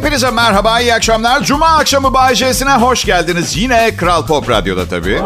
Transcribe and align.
Hepinize 0.00 0.30
merhaba, 0.30 0.80
iyi 0.80 0.94
akşamlar. 0.94 1.42
Cuma 1.42 1.66
akşamı 1.66 2.14
Bay 2.14 2.34
J'sine 2.34 2.70
hoş 2.70 3.04
geldiniz. 3.04 3.56
Yine 3.56 3.96
Kral 3.96 4.26
Pop 4.26 4.50
Radyo'da 4.50 4.88
tabii. 4.88 5.22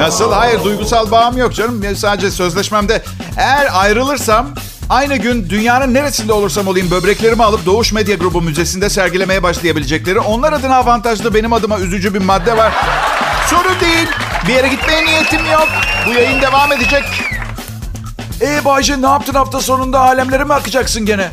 Nasıl? 0.00 0.32
Hayır, 0.32 0.64
duygusal 0.64 1.10
bağım 1.10 1.36
yok 1.38 1.54
canım. 1.54 1.96
Sadece 1.96 2.30
sözleşmemde 2.30 3.02
eğer 3.36 3.68
ayrılırsam 3.72 4.46
aynı 4.90 5.16
gün 5.16 5.50
dünyanın 5.50 5.94
neresinde 5.94 6.32
olursam 6.32 6.68
olayım 6.68 6.90
böbreklerimi 6.90 7.44
alıp 7.44 7.66
Doğuş 7.66 7.92
Medya 7.92 8.16
Grubu 8.16 8.42
Müzesi'nde 8.42 8.90
sergilemeye 8.90 9.42
başlayabilecekleri 9.42 10.18
onlar 10.18 10.52
adına 10.52 10.76
avantajlı 10.76 11.34
benim 11.34 11.52
adıma 11.52 11.78
üzücü 11.78 12.14
bir 12.14 12.22
madde 12.22 12.56
var. 12.56 12.72
Sorun 13.50 13.80
değil. 13.80 14.08
Bir 14.48 14.52
yere 14.54 14.68
gitmeye 14.68 15.04
niyetim 15.04 15.46
yok. 15.52 15.68
Bu 16.06 16.12
yayın 16.12 16.42
devam 16.42 16.72
edecek. 16.72 17.04
Ee 18.40 18.64
Bayce 18.64 19.02
ne 19.02 19.06
yaptın 19.06 19.34
hafta 19.34 19.60
sonunda 19.60 20.00
alemlere 20.00 20.44
mi 20.44 20.54
akacaksın 20.54 21.06
gene? 21.06 21.30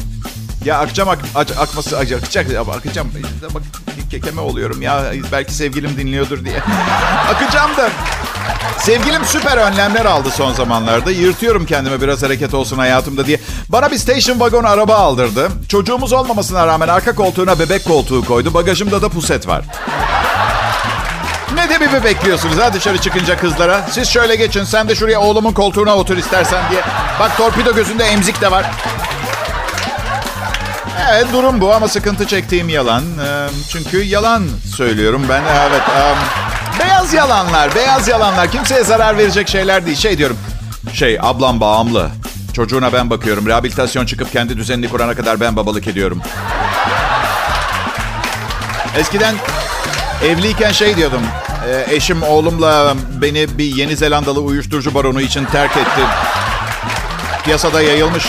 Ya 0.66 0.80
akacağım 0.80 1.10
ak, 1.10 1.20
ak, 1.36 1.48
akması 1.60 1.98
akacak 1.98 2.50
ya 2.50 2.62
akacağım. 2.62 3.12
Bak 3.54 3.64
kekeme 4.12 4.42
oluyorum 4.42 4.82
ya 4.82 5.04
belki 5.32 5.54
sevgilim 5.54 5.98
dinliyordur 5.98 6.46
diye. 6.46 6.62
akacağım 7.30 7.78
da. 7.78 7.90
Sevgilim 8.80 9.26
süper 9.26 9.58
önlemler 9.58 10.06
aldı 10.06 10.30
son 10.30 10.54
zamanlarda. 10.54 11.12
Yırtıyorum 11.12 11.66
kendime 11.66 12.02
biraz 12.02 12.24
hareket 12.24 12.54
olsun 12.54 12.78
hayatımda 12.78 13.26
diye. 13.26 13.40
Bana 13.70 13.92
bir 13.92 13.98
station 13.98 14.34
wagon 14.36 14.64
araba 14.64 14.96
aldırdı. 14.96 15.50
Çocuğumuz 15.70 16.14
olmamasına 16.14 16.68
rağmen 16.68 16.88
arka 16.88 17.16
koltuğuna 17.16 17.60
bebek 17.60 17.86
koltuğu 17.86 18.26
koydu. 18.26 18.54
Bagajımda 18.54 19.02
da 19.02 19.10
puset 19.10 19.48
var. 19.48 19.66
Ne 21.54 21.70
de 21.70 21.80
bir 21.80 22.04
bekliyorsunuz 22.04 22.58
ha 22.58 22.74
dışarı 22.74 22.98
çıkınca 22.98 23.38
kızlara? 23.38 23.88
Siz 23.92 24.10
şöyle 24.10 24.36
geçin 24.36 24.64
sen 24.64 24.90
de 24.90 24.96
şuraya 24.96 25.22
oğlumun 25.22 25.54
koltuğuna 25.54 25.96
otur 25.96 26.18
istersen 26.18 26.64
diye. 26.72 26.82
Bak 27.20 27.38
torpido 27.38 27.76
gözünde 27.76 28.04
emzik 28.04 28.42
de 28.42 28.52
var. 28.52 28.66
Evet 31.12 31.28
durum 31.34 31.62
bu 31.62 31.74
ama 31.74 31.88
sıkıntı 31.88 32.28
çektiğim 32.28 32.70
yalan. 32.70 33.04
Ee, 33.04 33.48
çünkü 33.70 34.04
yalan 34.04 34.44
söylüyorum 34.76 35.26
ben. 35.30 35.44
Evet. 35.70 35.82
Beyaz 36.80 37.14
yalanlar, 37.14 37.76
beyaz 37.76 38.08
yalanlar. 38.08 38.52
Kimseye 38.52 38.84
zarar 38.84 39.18
verecek 39.18 39.48
şeyler 39.48 39.86
değil. 39.86 39.98
Şey 39.98 40.18
diyorum. 40.18 40.38
Şey 40.94 41.18
ablam 41.22 41.60
bağımlı. 41.62 42.10
Çocuğuna 42.54 42.94
ben 42.94 43.10
bakıyorum. 43.10 43.48
Rehabilitasyon 43.48 44.06
çıkıp 44.06 44.32
kendi 44.32 44.58
düzenini 44.58 44.90
kurana 44.90 45.16
kadar 45.16 45.40
ben 45.40 45.56
babalık 45.56 45.88
ediyorum. 45.88 46.22
Eskiden 48.98 49.36
evliyken 50.24 50.72
şey 50.72 50.98
diyordum. 50.98 51.22
E, 51.70 51.96
eşim 51.96 52.24
oğlumla 52.24 52.94
beni 53.22 53.58
bir 53.58 53.76
Yeni 53.76 53.98
Zelandalı 53.98 54.40
uyuşturucu 54.40 54.94
baronu 54.94 55.22
için 55.22 55.46
terk 55.46 55.78
etti. 55.78 56.02
Piyasada 57.44 57.82
yayılmış. 57.82 58.26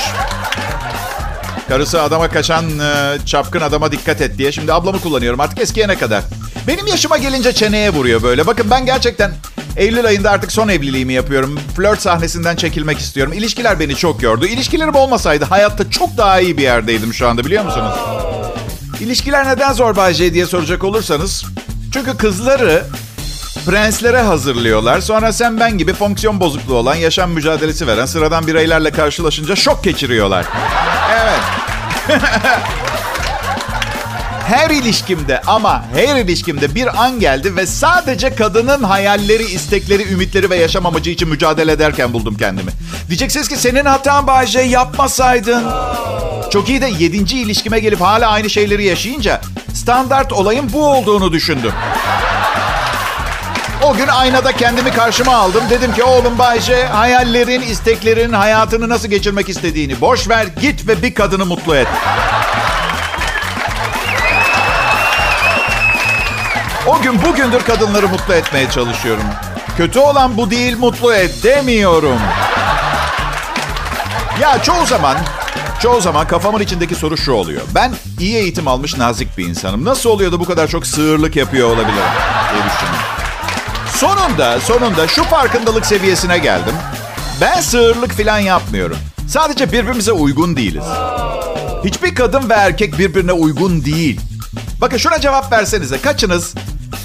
Karısı 1.68 2.02
adama 2.02 2.28
kaçan 2.28 2.64
e, 2.78 3.18
çapkın 3.26 3.60
adama 3.60 3.92
dikkat 3.92 4.20
et 4.20 4.38
diye. 4.38 4.52
Şimdi 4.52 4.72
ablamı 4.72 5.00
kullanıyorum 5.00 5.40
artık 5.40 5.60
eskiye 5.60 5.88
ne 5.88 5.98
kadar. 5.98 6.22
Benim 6.66 6.86
yaşıma 6.86 7.18
gelince 7.18 7.52
çeneye 7.52 7.90
vuruyor 7.90 8.22
böyle. 8.22 8.46
Bakın 8.46 8.66
ben 8.70 8.86
gerçekten 8.86 9.32
Eylül 9.76 10.06
ayında 10.06 10.30
artık 10.30 10.52
son 10.52 10.68
evliliğimi 10.68 11.12
yapıyorum. 11.12 11.58
Flört 11.76 12.02
sahnesinden 12.02 12.56
çekilmek 12.56 12.98
istiyorum. 12.98 13.32
İlişkiler 13.32 13.80
beni 13.80 13.96
çok 13.96 14.22
yordu. 14.22 14.46
İlişkilerim 14.46 14.94
olmasaydı 14.94 15.44
hayatta 15.44 15.90
çok 15.90 16.16
daha 16.16 16.40
iyi 16.40 16.56
bir 16.56 16.62
yerdeydim 16.62 17.14
şu 17.14 17.28
anda 17.28 17.44
biliyor 17.44 17.64
musunuz? 17.64 17.94
İlişkiler 19.00 19.48
neden 19.48 19.72
zor 19.72 19.96
Bayce 19.96 20.34
diye 20.34 20.46
soracak 20.46 20.84
olursanız. 20.84 21.44
Çünkü 21.92 22.16
kızları 22.16 22.84
prenslere 23.66 24.22
hazırlıyorlar. 24.22 25.00
Sonra 25.00 25.32
sen 25.32 25.60
ben 25.60 25.78
gibi 25.78 25.94
fonksiyon 25.94 26.40
bozukluğu 26.40 26.74
olan, 26.74 26.94
yaşam 26.94 27.30
mücadelesi 27.30 27.86
veren 27.86 28.06
sıradan 28.06 28.46
bireylerle 28.46 28.90
karşılaşınca 28.90 29.56
şok 29.56 29.84
geçiriyorlar. 29.84 30.46
Evet. 31.22 31.25
her 34.46 34.70
ilişkimde 34.70 35.40
ama 35.46 35.84
her 35.94 36.16
ilişkimde 36.16 36.74
bir 36.74 37.04
an 37.04 37.20
geldi 37.20 37.56
ve 37.56 37.66
sadece 37.66 38.34
kadının 38.34 38.82
hayalleri, 38.82 39.44
istekleri, 39.44 40.12
ümitleri 40.12 40.50
ve 40.50 40.56
yaşam 40.56 40.86
amacı 40.86 41.10
için 41.10 41.28
mücadele 41.28 41.72
ederken 41.72 42.12
buldum 42.12 42.36
kendimi. 42.36 42.70
Diyeceksiniz 43.08 43.48
ki 43.48 43.56
senin 43.56 43.84
hatan 43.84 44.26
Bayce 44.26 44.60
yapmasaydın. 44.60 45.64
Çok 46.50 46.68
iyi 46.68 46.80
de 46.80 46.90
yedinci 46.98 47.38
ilişkime 47.38 47.80
gelip 47.80 48.00
hala 48.00 48.28
aynı 48.28 48.50
şeyleri 48.50 48.84
yaşayınca 48.84 49.40
standart 49.74 50.32
olayın 50.32 50.72
bu 50.72 50.86
olduğunu 50.86 51.32
düşündüm. 51.32 51.72
O 53.86 53.94
gün 53.94 54.06
aynada 54.06 54.52
kendimi 54.52 54.90
karşıma 54.90 55.36
aldım. 55.36 55.64
Dedim 55.70 55.94
ki 55.94 56.02
oğlum 56.04 56.38
Bayce 56.38 56.86
hayallerin, 56.86 57.62
isteklerin, 57.62 58.32
hayatını 58.32 58.88
nasıl 58.88 59.08
geçirmek 59.08 59.48
istediğini 59.48 60.00
boş 60.00 60.28
ver. 60.28 60.46
Git 60.60 60.88
ve 60.88 61.02
bir 61.02 61.14
kadını 61.14 61.46
mutlu 61.46 61.76
et. 61.76 61.88
O 66.86 67.02
gün 67.02 67.22
bugündür 67.22 67.60
kadınları 67.60 68.08
mutlu 68.08 68.34
etmeye 68.34 68.70
çalışıyorum. 68.70 69.24
Kötü 69.76 69.98
olan 69.98 70.36
bu 70.36 70.50
değil, 70.50 70.78
mutlu 70.78 71.14
et 71.14 71.44
demiyorum. 71.44 72.18
Ya 74.40 74.62
çoğu 74.62 74.86
zaman, 74.86 75.16
çoğu 75.82 76.00
zaman 76.00 76.26
kafamın 76.26 76.60
içindeki 76.60 76.94
soru 76.94 77.16
şu 77.16 77.32
oluyor. 77.32 77.62
Ben 77.74 77.92
iyi 78.20 78.36
eğitim 78.36 78.68
almış 78.68 78.96
nazik 78.96 79.38
bir 79.38 79.44
insanım. 79.48 79.84
Nasıl 79.84 80.10
oluyor 80.10 80.32
da 80.32 80.40
bu 80.40 80.44
kadar 80.44 80.68
çok 80.68 80.86
sığırlık 80.86 81.36
yapıyor 81.36 81.68
olabilirim 81.68 82.12
diye 82.52 82.62
düşünüyorum. 82.64 83.15
Sonunda, 83.96 84.60
sonunda 84.60 85.08
şu 85.08 85.24
farkındalık 85.24 85.86
seviyesine 85.86 86.38
geldim. 86.38 86.74
Ben 87.40 87.60
sığırlık 87.60 88.12
falan 88.12 88.38
yapmıyorum. 88.38 88.96
Sadece 89.28 89.72
birbirimize 89.72 90.12
uygun 90.12 90.56
değiliz. 90.56 90.84
Hiçbir 91.84 92.14
kadın 92.14 92.50
ve 92.50 92.54
erkek 92.54 92.98
birbirine 92.98 93.32
uygun 93.32 93.84
değil. 93.84 94.20
Bakın 94.80 94.96
şuna 94.96 95.20
cevap 95.20 95.52
versenize. 95.52 96.00
Kaçınız 96.00 96.54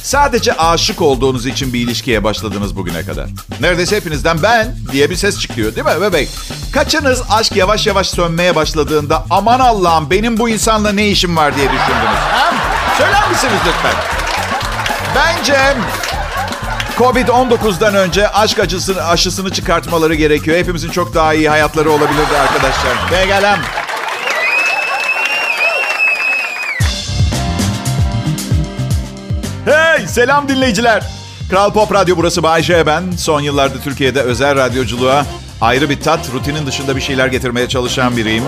sadece 0.03 0.53
aşık 0.53 1.01
olduğunuz 1.01 1.46
için 1.46 1.74
bir 1.74 1.80
ilişkiye 1.80 2.24
başladınız 2.24 2.75
bugüne 2.75 3.06
kadar? 3.06 3.28
Neredeyse 3.59 3.96
hepinizden 3.96 4.44
ben 4.44 4.75
diye 4.91 5.09
bir 5.09 5.16
ses 5.16 5.40
çıkıyor 5.40 5.75
değil 5.75 5.88
mi 5.88 6.01
bebek? 6.01 6.30
Kaçınız 6.74 7.22
aşk 7.30 7.56
yavaş 7.56 7.88
yavaş 7.88 8.09
sönmeye 8.09 8.56
başladığında 8.56 9.25
aman 9.30 9.59
Allah'ım 9.59 10.09
benim 10.09 10.38
bu 10.38 10.50
insanla 10.50 10.91
ne 10.91 11.07
işim 11.07 11.38
var 11.38 11.56
diye 11.56 11.66
düşündünüz? 11.66 12.19
Ha? 12.31 12.53
Söyler 12.97 13.30
misiniz 13.30 13.59
lütfen? 13.68 13.96
Bence 15.16 15.78
Covid-19'dan 16.97 17.96
önce 17.96 18.29
aşk 18.29 18.59
acısını, 18.59 19.03
aşısını 19.03 19.52
çıkartmaları 19.52 20.16
gerekiyor. 20.16 20.57
Hepimizin 20.57 20.90
çok 20.90 21.16
daha 21.16 21.34
iyi 21.34 21.50
hayatları 21.50 21.91
olabilirdi 21.91 22.38
arkadaşlar. 22.41 23.09
Pekala. 23.09 23.59
Hey 29.66 30.07
selam 30.07 30.47
dinleyiciler. 30.50 31.03
Kral 31.50 31.74
Pop 31.74 31.94
Radyo 31.94 32.18
burası 32.18 32.44
Bay 32.44 32.63
J 32.63 32.85
ben. 32.85 33.12
Son 33.12 33.41
yıllarda 33.41 33.80
Türkiye'de 33.84 34.22
özel 34.22 34.56
radyoculuğa 34.56 35.25
ayrı 35.62 35.90
bir 35.90 36.01
tat, 36.01 36.19
rutinin 36.34 36.66
dışında 36.66 36.96
bir 36.96 37.01
şeyler 37.01 37.28
getirmeye 37.28 37.69
çalışan 37.69 38.18
biriyim. 38.18 38.44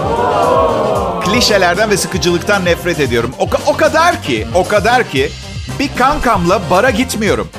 Klişelerden 1.26 1.90
ve 1.90 1.98
sıkıcılıktan 1.98 2.66
nefret 2.66 3.00
ediyorum. 3.00 3.32
O, 3.40 3.50
o 3.66 3.78
kadar 3.78 4.24
ki, 4.24 4.48
o 4.54 4.68
kadar 4.68 5.10
ki 5.10 5.32
bir 5.80 5.90
kankamla 5.98 6.62
bara 6.70 6.90
gitmiyorum. 6.90 7.50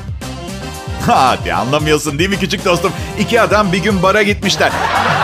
Hadi 1.07 1.53
anlamıyorsun 1.53 2.19
değil 2.19 2.29
mi 2.29 2.39
küçük 2.39 2.65
dostum? 2.65 2.91
İki 3.19 3.41
adam 3.41 3.71
bir 3.71 3.77
gün 3.77 4.03
bara 4.03 4.21
gitmişler. 4.21 4.71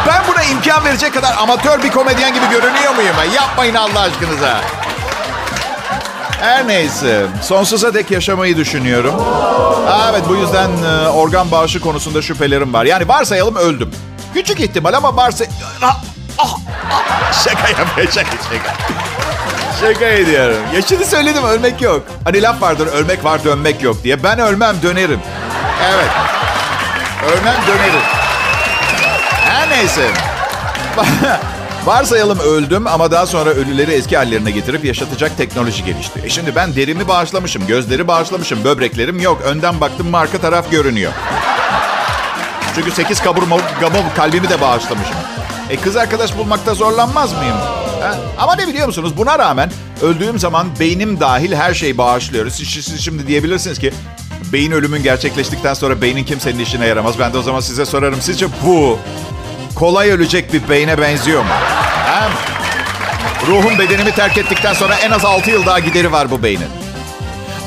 Ben 0.07 0.23
buna 0.31 0.43
imkan 0.43 0.85
verecek 0.85 1.13
kadar 1.13 1.35
amatör 1.37 1.83
bir 1.83 1.91
komedyen 1.91 2.33
gibi 2.33 2.49
görünüyor 2.49 2.95
muyum? 2.95 3.15
Yapmayın 3.35 3.75
Allah 3.75 3.99
aşkınıza. 3.99 4.61
Her 6.41 6.67
neyse. 6.67 7.25
Sonsuza 7.41 7.93
dek 7.93 8.11
yaşamayı 8.11 8.57
düşünüyorum. 8.57 9.13
Evet 10.11 10.21
bu 10.29 10.35
yüzden 10.35 10.69
e, 10.83 11.07
organ 11.07 11.51
bağışı 11.51 11.79
konusunda 11.79 12.21
şüphelerim 12.21 12.73
var. 12.73 12.85
Yani 12.85 13.07
varsayalım 13.07 13.55
öldüm. 13.55 13.91
Küçük 14.33 14.59
ihtimal 14.59 14.93
ama 14.93 15.15
varsa... 15.15 15.45
Ah, 15.81 16.01
ah, 16.37 16.57
ah. 16.91 17.33
Şaka 17.43 17.69
yapıyor 17.69 18.07
şaka 18.11 18.31
şaka. 18.31 18.75
Şaka 19.81 20.05
ediyorum. 20.05 20.57
Yaşını 20.75 21.05
söyledim 21.05 21.43
ölmek 21.43 21.81
yok. 21.81 22.03
Hani 22.23 22.41
laf 22.41 22.61
vardır 22.61 22.87
ölmek 22.87 23.23
var 23.23 23.43
dönmek 23.43 23.83
yok 23.83 24.03
diye. 24.03 24.23
Ben 24.23 24.39
ölmem 24.39 24.75
dönerim. 24.83 25.19
Evet. 25.85 26.09
Ölmem 27.31 27.55
dönerim. 27.67 28.01
Her 29.45 29.69
neyse. 29.69 30.07
Varsayalım 31.85 32.39
öldüm 32.39 32.87
ama 32.87 33.11
daha 33.11 33.25
sonra 33.25 33.49
ölüleri 33.49 33.91
eski 33.91 34.17
hallerine 34.17 34.51
getirip 34.51 34.85
yaşatacak 34.85 35.37
teknoloji 35.37 35.85
gelişti. 35.85 36.21
E 36.25 36.29
şimdi 36.29 36.55
ben 36.55 36.75
derimi 36.75 37.07
bağışlamışım, 37.07 37.67
gözleri 37.67 38.07
bağışlamışım, 38.07 38.63
böbreklerim 38.63 39.19
yok. 39.19 39.41
Önden 39.41 39.81
baktım 39.81 40.09
mı 40.09 40.17
arka 40.17 40.37
taraf 40.37 40.71
görünüyor. 40.71 41.11
Çünkü 42.75 42.91
8 42.91 43.21
kaburma 43.21 43.57
kalbimi 44.15 44.49
de 44.49 44.61
bağışlamışım. 44.61 45.15
E 45.69 45.77
kız 45.77 45.97
arkadaş 45.97 46.37
bulmakta 46.37 46.73
zorlanmaz 46.73 47.33
mıyım? 47.33 47.57
Ha? 48.01 48.15
Ama 48.37 48.55
ne 48.55 48.67
biliyor 48.67 48.87
musunuz? 48.87 49.17
Buna 49.17 49.39
rağmen 49.39 49.71
öldüğüm 50.01 50.39
zaman 50.39 50.67
beynim 50.79 51.19
dahil 51.19 51.53
her 51.53 51.73
şeyi 51.73 51.97
bağışlıyoruz. 51.97 52.55
Siz, 52.55 52.85
siz 52.85 53.01
şimdi 53.01 53.27
diyebilirsiniz 53.27 53.79
ki 53.79 53.93
beyin 54.53 54.71
ölümün 54.71 55.03
gerçekleştikten 55.03 55.73
sonra 55.73 56.01
beynin 56.01 56.23
kimsenin 56.23 56.59
işine 56.59 56.85
yaramaz. 56.85 57.19
Ben 57.19 57.33
de 57.33 57.37
o 57.37 57.41
zaman 57.41 57.59
size 57.59 57.85
sorarım. 57.85 58.21
Sizce 58.21 58.47
bu 58.65 58.99
kolay 59.75 60.09
ölecek 60.09 60.53
bir 60.53 60.69
beyne 60.69 60.97
benziyor 60.97 61.41
mu? 61.41 61.49
Ha? 62.05 62.29
Ruhum 63.47 63.79
bedenimi 63.79 64.11
terk 64.11 64.37
ettikten 64.37 64.73
sonra 64.73 64.95
en 64.95 65.11
az 65.11 65.25
6 65.25 65.51
yıl 65.51 65.65
daha 65.65 65.79
gideri 65.79 66.11
var 66.11 66.31
bu 66.31 66.43
beynin. 66.43 66.67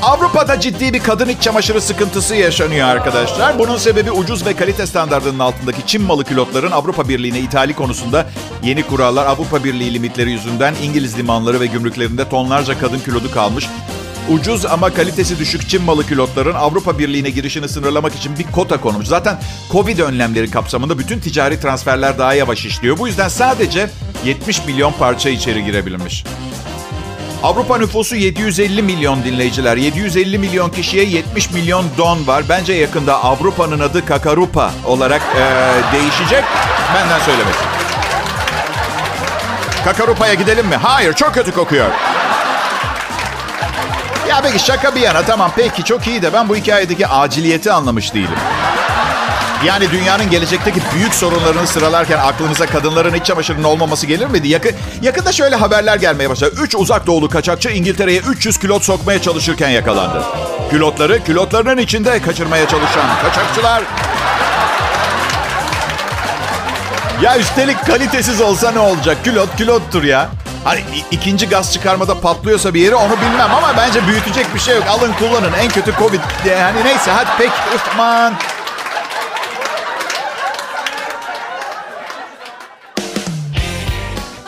Avrupa'da 0.01 0.59
ciddi 0.59 0.93
bir 0.93 0.99
kadın 0.99 1.29
iç 1.29 1.41
çamaşırı 1.41 1.81
sıkıntısı 1.81 2.35
yaşanıyor 2.35 2.87
arkadaşlar. 2.87 3.59
Bunun 3.59 3.77
sebebi 3.77 4.11
ucuz 4.11 4.45
ve 4.45 4.55
kalite 4.55 4.87
standartının 4.87 5.39
altındaki 5.39 5.87
Çin 5.87 6.01
malı 6.01 6.23
külotların 6.23 6.71
Avrupa 6.71 7.09
Birliği'ne 7.09 7.39
ithali 7.39 7.73
konusunda 7.73 8.25
yeni 8.63 8.83
kurallar 8.83 9.25
Avrupa 9.25 9.63
Birliği 9.63 9.93
limitleri 9.93 10.31
yüzünden 10.31 10.73
İngiliz 10.83 11.17
limanları 11.17 11.59
ve 11.59 11.65
gümrüklerinde 11.65 12.29
tonlarca 12.29 12.79
kadın 12.79 12.99
kilodu 12.99 13.31
kalmış. 13.33 13.67
Ucuz 14.29 14.65
ama 14.65 14.93
kalitesi 14.93 15.39
düşük 15.39 15.69
Çin 15.69 15.83
malı 15.83 16.05
külotların 16.05 16.53
Avrupa 16.53 16.99
Birliği'ne 16.99 17.29
girişini 17.29 17.69
sınırlamak 17.69 18.15
için 18.15 18.37
bir 18.39 18.51
kota 18.51 18.81
konmuş. 18.81 19.07
Zaten 19.07 19.39
Covid 19.71 19.99
önlemleri 19.99 20.51
kapsamında 20.51 20.99
bütün 20.99 21.19
ticari 21.19 21.59
transferler 21.59 22.17
daha 22.17 22.33
yavaş 22.33 22.65
işliyor. 22.65 22.97
Bu 22.97 23.07
yüzden 23.07 23.27
sadece 23.27 23.89
70 24.25 24.65
milyon 24.65 24.91
parça 24.91 25.29
içeri 25.29 25.65
girebilmiş. 25.65 26.23
Avrupa 27.43 27.77
nüfusu 27.77 28.15
750 28.15 28.81
milyon 28.81 29.23
dinleyiciler. 29.23 29.77
750 29.77 30.37
milyon 30.37 30.69
kişiye 30.69 31.03
70 31.03 31.51
milyon 31.51 31.85
don 31.97 32.27
var. 32.27 32.43
Bence 32.49 32.73
yakında 32.73 33.23
Avrupa'nın 33.23 33.79
adı 33.79 34.05
Kakarupa 34.05 34.71
olarak 34.85 35.21
e, 35.21 35.43
değişecek. 35.93 36.43
Benden 36.95 37.19
söylemesi. 37.19 37.59
Kakarupa'ya 39.83 40.33
gidelim 40.33 40.67
mi? 40.67 40.75
Hayır, 40.75 41.13
çok 41.13 41.33
kötü 41.33 41.51
kokuyor. 41.51 41.89
Ya 44.29 44.41
peki 44.43 44.59
şaka 44.59 44.95
bir 44.95 45.01
yana 45.01 45.21
tamam 45.21 45.51
peki 45.55 45.83
çok 45.83 46.07
iyi 46.07 46.21
de 46.21 46.33
ben 46.33 46.49
bu 46.49 46.55
hikayedeki 46.55 47.07
aciliyeti 47.07 47.71
anlamış 47.71 48.13
değilim. 48.13 48.37
Yani 49.65 49.91
dünyanın 49.91 50.29
gelecekteki 50.29 50.79
büyük 50.95 51.13
sorunlarını 51.15 51.67
sıralarken 51.67 52.17
aklınıza 52.17 52.65
kadınların 52.65 53.13
iç 53.13 53.25
çamaşırının 53.25 53.63
olmaması 53.63 54.05
gelir 54.05 54.27
miydi? 54.27 54.47
Yakın, 54.47 54.71
yakında 55.01 55.31
şöyle 55.31 55.55
haberler 55.55 55.95
gelmeye 55.95 56.29
başladı. 56.29 56.55
3 56.61 56.75
uzak 56.75 57.07
doğulu 57.07 57.29
kaçakçı 57.29 57.69
İngiltere'ye 57.69 58.19
300 58.19 58.57
kilot 58.59 58.83
sokmaya 58.83 59.21
çalışırken 59.21 59.69
yakalandı. 59.69 60.23
Külotları 60.71 61.23
külotlarının 61.23 61.77
içinde 61.77 62.21
kaçırmaya 62.21 62.67
çalışan 62.67 63.05
kaçakçılar. 63.21 63.83
Ya 67.21 67.37
üstelik 67.37 67.85
kalitesiz 67.85 68.41
olsa 68.41 68.71
ne 68.71 68.79
olacak? 68.79 69.17
Külot 69.23 69.57
külottur 69.57 70.03
ya. 70.03 70.29
Hani 70.65 70.81
ikinci 71.11 71.49
gaz 71.49 71.73
çıkarmada 71.73 72.19
patlıyorsa 72.19 72.73
bir 72.73 72.81
yeri 72.81 72.95
onu 72.95 73.11
bilmem 73.11 73.55
ama 73.55 73.73
bence 73.77 74.07
büyütecek 74.07 74.53
bir 74.53 74.59
şey 74.59 74.75
yok. 74.75 74.83
Alın 74.89 75.13
kullanın 75.13 75.53
en 75.53 75.69
kötü 75.69 75.93
Covid. 75.99 76.19
Yani 76.49 76.83
neyse 76.83 77.11
hadi 77.11 77.29
pek 77.37 77.51
aman. 77.93 78.33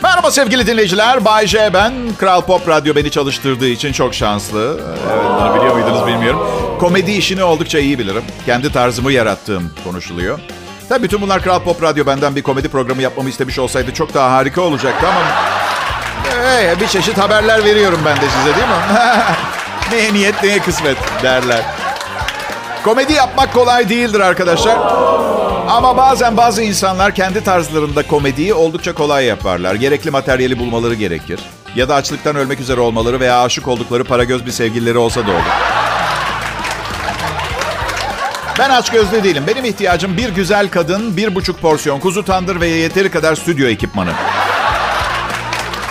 Merhaba 0.03 0.31
sevgili 0.31 0.67
dinleyiciler. 0.67 1.25
Bay 1.25 1.47
J 1.47 1.73
ben. 1.73 1.93
Kral 2.19 2.41
Pop 2.41 2.67
Radyo 2.67 2.95
beni 2.95 3.11
çalıştırdığı 3.11 3.67
için 3.67 3.93
çok 3.93 4.13
şanslı. 4.13 4.79
Evet 5.13 5.25
bunu 5.39 5.55
biliyor 5.55 5.73
muydunuz 5.75 6.07
bilmiyorum. 6.07 6.39
Komedi 6.79 7.11
işini 7.11 7.43
oldukça 7.43 7.79
iyi 7.79 7.99
bilirim. 7.99 8.23
Kendi 8.45 8.71
tarzımı 8.71 9.11
yarattığım 9.11 9.73
konuşuluyor. 9.83 10.39
Tabii 10.89 11.03
bütün 11.03 11.21
bunlar 11.21 11.41
Kral 11.41 11.59
Pop 11.59 11.83
Radyo 11.83 12.05
benden 12.05 12.35
bir 12.35 12.43
komedi 12.43 12.69
programı 12.69 13.01
yapmamı 13.01 13.29
istemiş 13.29 13.59
olsaydı 13.59 13.93
çok 13.93 14.13
daha 14.13 14.31
harika 14.31 14.61
olacaktı 14.61 15.07
ama... 15.07 15.46
Hey, 16.47 16.79
bir 16.79 16.87
çeşit 16.87 17.17
haberler 17.17 17.63
veriyorum 17.63 17.99
ben 18.05 18.17
de 18.17 18.25
size 18.37 18.55
değil 18.55 18.67
mi? 18.67 18.75
neye 19.91 20.13
niyet 20.13 20.43
neye 20.43 20.59
kısmet 20.59 20.97
derler. 21.23 21.61
Komedi 22.83 23.13
yapmak 23.13 23.53
kolay 23.53 23.89
değildir 23.89 24.19
arkadaşlar. 24.19 24.77
Ama 25.67 25.97
bazen 25.97 26.37
bazı 26.37 26.63
insanlar 26.63 27.15
kendi 27.15 27.43
tarzlarında 27.43 28.07
komediyi 28.07 28.53
oldukça 28.53 28.93
kolay 28.93 29.25
yaparlar. 29.25 29.75
Gerekli 29.75 30.11
materyali 30.11 30.59
bulmaları 30.59 30.93
gerekir. 30.93 31.39
Ya 31.75 31.89
da 31.89 31.95
açlıktan 31.95 32.35
ölmek 32.35 32.59
üzere 32.59 32.81
olmaları 32.81 33.19
veya 33.19 33.43
aşık 33.43 33.67
oldukları 33.67 34.03
para 34.03 34.23
göz 34.23 34.45
bir 34.45 34.51
sevgilileri 34.51 34.97
olsa 34.97 35.27
da 35.27 35.31
olur. 35.31 35.41
Ben 38.59 38.69
aç 38.69 38.89
gözlü 38.89 39.23
değilim. 39.23 39.43
Benim 39.47 39.65
ihtiyacım 39.65 40.17
bir 40.17 40.29
güzel 40.29 40.69
kadın, 40.69 41.17
bir 41.17 41.35
buçuk 41.35 41.61
porsiyon 41.61 41.99
kuzu 41.99 42.25
tandır 42.25 42.61
ve 42.61 42.67
yeteri 42.67 43.11
kadar 43.11 43.35
stüdyo 43.35 43.67
ekipmanı. 43.67 44.11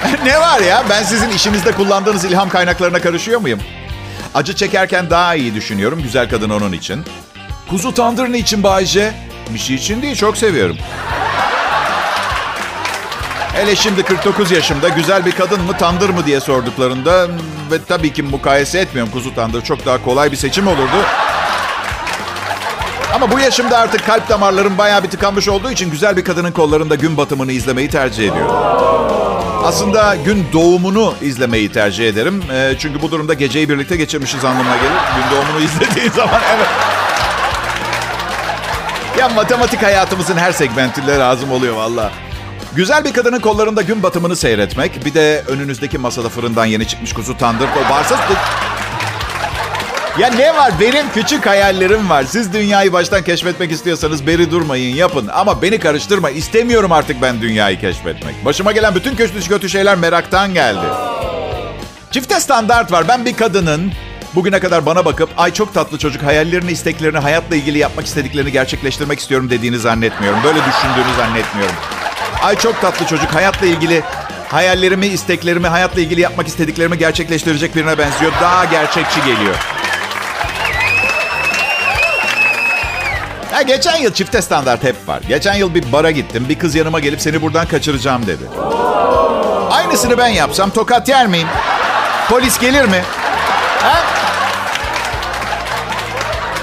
ne 0.24 0.40
var 0.40 0.60
ya? 0.60 0.84
Ben 0.90 1.02
sizin 1.02 1.30
işinizde 1.30 1.72
kullandığınız 1.72 2.24
ilham 2.24 2.48
kaynaklarına 2.48 3.00
karışıyor 3.00 3.40
muyum? 3.40 3.60
Acı 4.34 4.56
çekerken 4.56 5.10
daha 5.10 5.34
iyi 5.34 5.54
düşünüyorum. 5.54 6.02
Güzel 6.02 6.30
kadın 6.30 6.50
onun 6.50 6.72
için. 6.72 7.04
Kuzu 7.70 7.94
tandır 7.94 8.32
ne 8.32 8.38
için 8.38 8.62
Bayce? 8.62 9.14
Bir 9.54 9.58
şey 9.58 9.76
için 9.76 10.02
değil, 10.02 10.16
çok 10.16 10.36
seviyorum. 10.36 10.76
Hele 13.52 13.76
şimdi 13.76 14.02
49 14.02 14.50
yaşımda 14.50 14.88
güzel 14.88 15.26
bir 15.26 15.32
kadın 15.32 15.60
mı 15.62 15.76
tandır 15.78 16.10
mı 16.10 16.26
diye 16.26 16.40
sorduklarında 16.40 17.28
ve 17.70 17.84
tabii 17.88 18.12
ki 18.12 18.22
mukayese 18.22 18.78
etmiyorum 18.78 19.12
kuzu 19.12 19.34
tandır 19.34 19.62
çok 19.62 19.86
daha 19.86 20.04
kolay 20.04 20.32
bir 20.32 20.36
seçim 20.36 20.66
olurdu. 20.66 21.04
Ama 23.14 23.32
bu 23.32 23.38
yaşımda 23.38 23.78
artık 23.78 24.06
kalp 24.06 24.28
damarlarım 24.28 24.78
bayağı 24.78 25.02
bir 25.02 25.10
tıkanmış 25.10 25.48
olduğu 25.48 25.70
için 25.70 25.90
güzel 25.90 26.16
bir 26.16 26.24
kadının 26.24 26.52
kollarında 26.52 26.94
gün 26.94 27.16
batımını 27.16 27.52
izlemeyi 27.52 27.90
tercih 27.90 28.32
ediyorum. 28.32 29.25
Aslında 29.66 30.16
gün 30.24 30.46
doğumunu 30.52 31.14
izlemeyi 31.22 31.72
tercih 31.72 32.08
ederim. 32.08 32.42
E, 32.52 32.74
çünkü 32.78 33.02
bu 33.02 33.10
durumda 33.10 33.34
geceyi 33.34 33.68
birlikte 33.68 33.96
geçirmişiz 33.96 34.44
anlamına 34.44 34.76
gelir. 34.76 34.90
Gün 34.90 35.36
doğumunu 35.36 35.60
izlediğin 35.64 36.10
zaman 36.10 36.40
evet. 36.56 36.66
Ya 39.18 39.28
matematik 39.28 39.82
hayatımızın 39.82 40.36
her 40.36 40.52
segmentinde 40.52 41.18
lazım 41.18 41.52
oluyor 41.52 41.76
valla. 41.76 42.12
Güzel 42.76 43.04
bir 43.04 43.12
kadının 43.12 43.40
kollarında 43.40 43.82
gün 43.82 44.02
batımını 44.02 44.36
seyretmek. 44.36 45.04
Bir 45.04 45.14
de 45.14 45.44
önünüzdeki 45.48 45.98
masada 45.98 46.28
fırından 46.28 46.64
yeni 46.64 46.88
çıkmış 46.88 47.12
kuzu 47.12 47.38
tandır. 47.38 47.68
O 47.68 47.92
varsa... 47.92 48.18
Ya 50.18 50.28
ne 50.28 50.54
var? 50.54 50.72
Benim 50.80 51.06
küçük 51.14 51.46
hayallerim 51.46 52.10
var. 52.10 52.24
Siz 52.24 52.52
dünyayı 52.52 52.92
baştan 52.92 53.22
keşfetmek 53.22 53.72
istiyorsanız 53.72 54.26
beri 54.26 54.50
durmayın, 54.50 54.96
yapın. 54.96 55.28
Ama 55.32 55.62
beni 55.62 55.78
karıştırma. 55.78 56.30
İstemiyorum 56.30 56.92
artık 56.92 57.22
ben 57.22 57.40
dünyayı 57.40 57.80
keşfetmek. 57.80 58.44
Başıma 58.44 58.72
gelen 58.72 58.94
bütün 58.94 59.16
kötü 59.16 59.48
kötü 59.48 59.68
şeyler 59.68 59.96
meraktan 59.96 60.54
geldi. 60.54 60.86
Çifte 62.10 62.40
standart 62.40 62.92
var. 62.92 63.08
Ben 63.08 63.24
bir 63.24 63.36
kadının 63.36 63.92
bugüne 64.34 64.60
kadar 64.60 64.86
bana 64.86 65.04
bakıp 65.04 65.30
ay 65.36 65.52
çok 65.52 65.74
tatlı 65.74 65.98
çocuk 65.98 66.22
hayallerini, 66.22 66.70
isteklerini, 66.70 67.18
hayatla 67.18 67.56
ilgili 67.56 67.78
yapmak 67.78 68.06
istediklerini 68.06 68.52
gerçekleştirmek 68.52 69.18
istiyorum 69.18 69.50
dediğini 69.50 69.78
zannetmiyorum. 69.78 70.38
Böyle 70.44 70.58
düşündüğünü 70.58 71.16
zannetmiyorum. 71.16 71.74
Ay 72.42 72.58
çok 72.58 72.80
tatlı 72.80 73.06
çocuk 73.06 73.34
hayatla 73.34 73.66
ilgili 73.66 74.02
hayallerimi, 74.48 75.06
isteklerimi, 75.06 75.68
hayatla 75.68 76.00
ilgili 76.00 76.20
yapmak 76.20 76.48
istediklerimi 76.48 76.98
gerçekleştirecek 76.98 77.76
birine 77.76 77.98
benziyor. 77.98 78.32
Daha 78.40 78.64
gerçekçi 78.64 79.20
geliyor. 79.20 79.75
Ya 83.56 83.62
geçen 83.62 83.96
yıl 83.96 84.12
çifte 84.12 84.42
standart 84.42 84.84
hep 84.84 85.08
var. 85.08 85.22
Geçen 85.28 85.54
yıl 85.54 85.74
bir 85.74 85.92
bara 85.92 86.10
gittim. 86.10 86.46
Bir 86.48 86.58
kız 86.58 86.74
yanıma 86.74 87.00
gelip 87.00 87.20
seni 87.20 87.42
buradan 87.42 87.66
kaçıracağım 87.66 88.26
dedi. 88.26 88.42
Aynısını 89.70 90.18
ben 90.18 90.28
yapsam 90.28 90.70
tokat 90.70 91.08
yer 91.08 91.26
miyim? 91.26 91.48
Polis 92.28 92.58
gelir 92.58 92.84
mi? 92.84 93.02
Ha? 93.82 94.02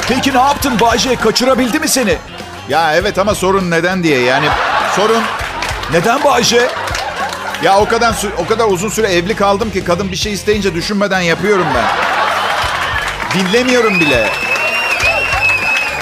Peki 0.08 0.34
ne 0.34 0.38
yaptın 0.38 0.80
Bayce? 0.80 1.16
Kaçırabildi 1.16 1.80
mi 1.80 1.88
seni? 1.88 2.18
Ya 2.70 2.96
evet 2.96 3.18
ama 3.20 3.36
sorun 3.36 3.72
neden 3.72 4.04
diye 4.04 4.20
yani. 4.20 4.48
Sorun 4.96 5.24
neden 5.92 6.24
Bayce? 6.24 6.68
Ya 7.64 7.80
o 7.80 7.88
kadar 7.88 8.16
o 8.38 8.48
kadar 8.48 8.66
uzun 8.68 8.90
süre 8.90 9.08
evli 9.08 9.36
kaldım 9.36 9.72
ki 9.72 9.84
kadın 9.84 10.12
bir 10.12 10.18
şey 10.18 10.34
isteyince 10.34 10.74
düşünmeden 10.74 11.22
yapıyorum 11.22 11.68
ben. 11.76 11.86
Dinlemiyorum 13.40 14.00
bile. 14.00 14.53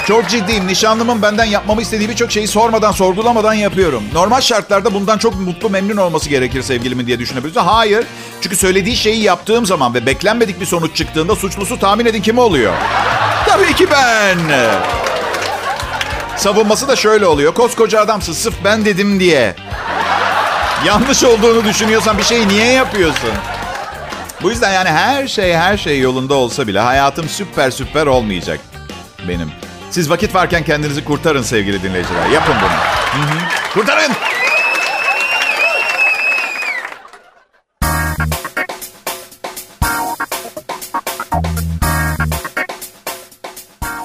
Çok 0.06 0.28
ciddiyim. 0.28 0.66
Nişanlımın 0.66 1.22
benden 1.22 1.44
yapmamı 1.44 1.82
istediği 1.82 2.08
birçok 2.08 2.32
şeyi 2.32 2.48
sormadan, 2.48 2.92
sorgulamadan 2.92 3.54
yapıyorum. 3.54 4.02
Normal 4.12 4.40
şartlarda 4.40 4.94
bundan 4.94 5.18
çok 5.18 5.40
mutlu, 5.40 5.70
memnun 5.70 5.96
olması 5.96 6.28
gerekir 6.28 6.62
sevgilimin 6.62 7.06
diye 7.06 7.18
düşünebiliriz. 7.18 7.56
Hayır. 7.56 8.06
Çünkü 8.40 8.56
söylediği 8.56 8.96
şeyi 8.96 9.22
yaptığım 9.22 9.66
zaman 9.66 9.94
ve 9.94 10.06
beklenmedik 10.06 10.60
bir 10.60 10.66
sonuç 10.66 10.96
çıktığında 10.96 11.36
suçlusu 11.36 11.78
tahmin 11.78 12.06
edin 12.06 12.22
kim 12.22 12.38
oluyor? 12.38 12.72
Tabii 13.46 13.74
ki 13.74 13.86
ben. 13.90 14.38
Savunması 16.36 16.88
da 16.88 16.96
şöyle 16.96 17.26
oluyor. 17.26 17.54
Koskoca 17.54 18.00
adamsın 18.00 18.32
sırf 18.32 18.54
ben 18.64 18.84
dedim 18.84 19.20
diye. 19.20 19.54
Yanlış 20.86 21.24
olduğunu 21.24 21.64
düşünüyorsan 21.64 22.18
bir 22.18 22.22
şeyi 22.22 22.48
niye 22.48 22.72
yapıyorsun? 22.72 23.30
Bu 24.42 24.50
yüzden 24.50 24.72
yani 24.72 24.88
her 24.88 25.28
şey 25.28 25.54
her 25.54 25.76
şey 25.76 26.00
yolunda 26.00 26.34
olsa 26.34 26.66
bile 26.66 26.80
hayatım 26.80 27.28
süper 27.28 27.70
süper 27.70 28.06
olmayacak 28.06 28.60
benim. 29.28 29.52
Siz 29.92 30.10
vakit 30.10 30.34
varken 30.34 30.64
kendinizi 30.64 31.04
kurtarın 31.04 31.42
sevgili 31.42 31.82
dinleyiciler. 31.82 32.28
Yapın 32.28 32.54
bunu. 32.60 32.70
Hı 33.22 33.28
hı. 33.28 33.38
Kurtarın. 33.74 34.12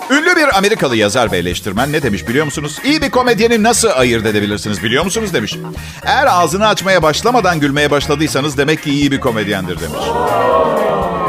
Ünlü 0.09 0.35
bir 0.35 0.57
Amerikalı 0.57 0.95
yazar 0.95 1.31
ve 1.31 1.37
eleştirmen 1.37 1.91
ne 1.91 2.03
demiş 2.03 2.27
biliyor 2.27 2.45
musunuz? 2.45 2.79
İyi 2.83 3.01
bir 3.01 3.09
komedyeni 3.09 3.63
nasıl 3.63 3.89
ayırt 3.95 4.25
edebilirsiniz 4.25 4.83
biliyor 4.83 5.03
musunuz 5.03 5.33
demiş. 5.33 5.57
Eğer 6.05 6.27
ağzını 6.27 6.67
açmaya 6.67 7.03
başlamadan 7.03 7.59
gülmeye 7.59 7.91
başladıysanız 7.91 8.57
demek 8.57 8.83
ki 8.83 8.91
iyi 8.91 9.11
bir 9.11 9.19
komedyendir 9.19 9.79
demiş. 9.79 10.01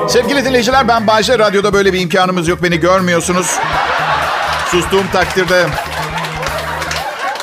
Sevgili 0.09 0.45
dinleyiciler 0.45 0.89
ben 0.89 1.07
Bayce. 1.07 1.39
Radyoda 1.39 1.73
böyle 1.73 1.93
bir 1.93 2.01
imkanımız 2.01 2.49
yok. 2.49 2.63
Beni 2.63 2.81
görmüyorsunuz. 2.81 3.59
Sustuğum 4.71 5.05
takdirde 5.13 5.67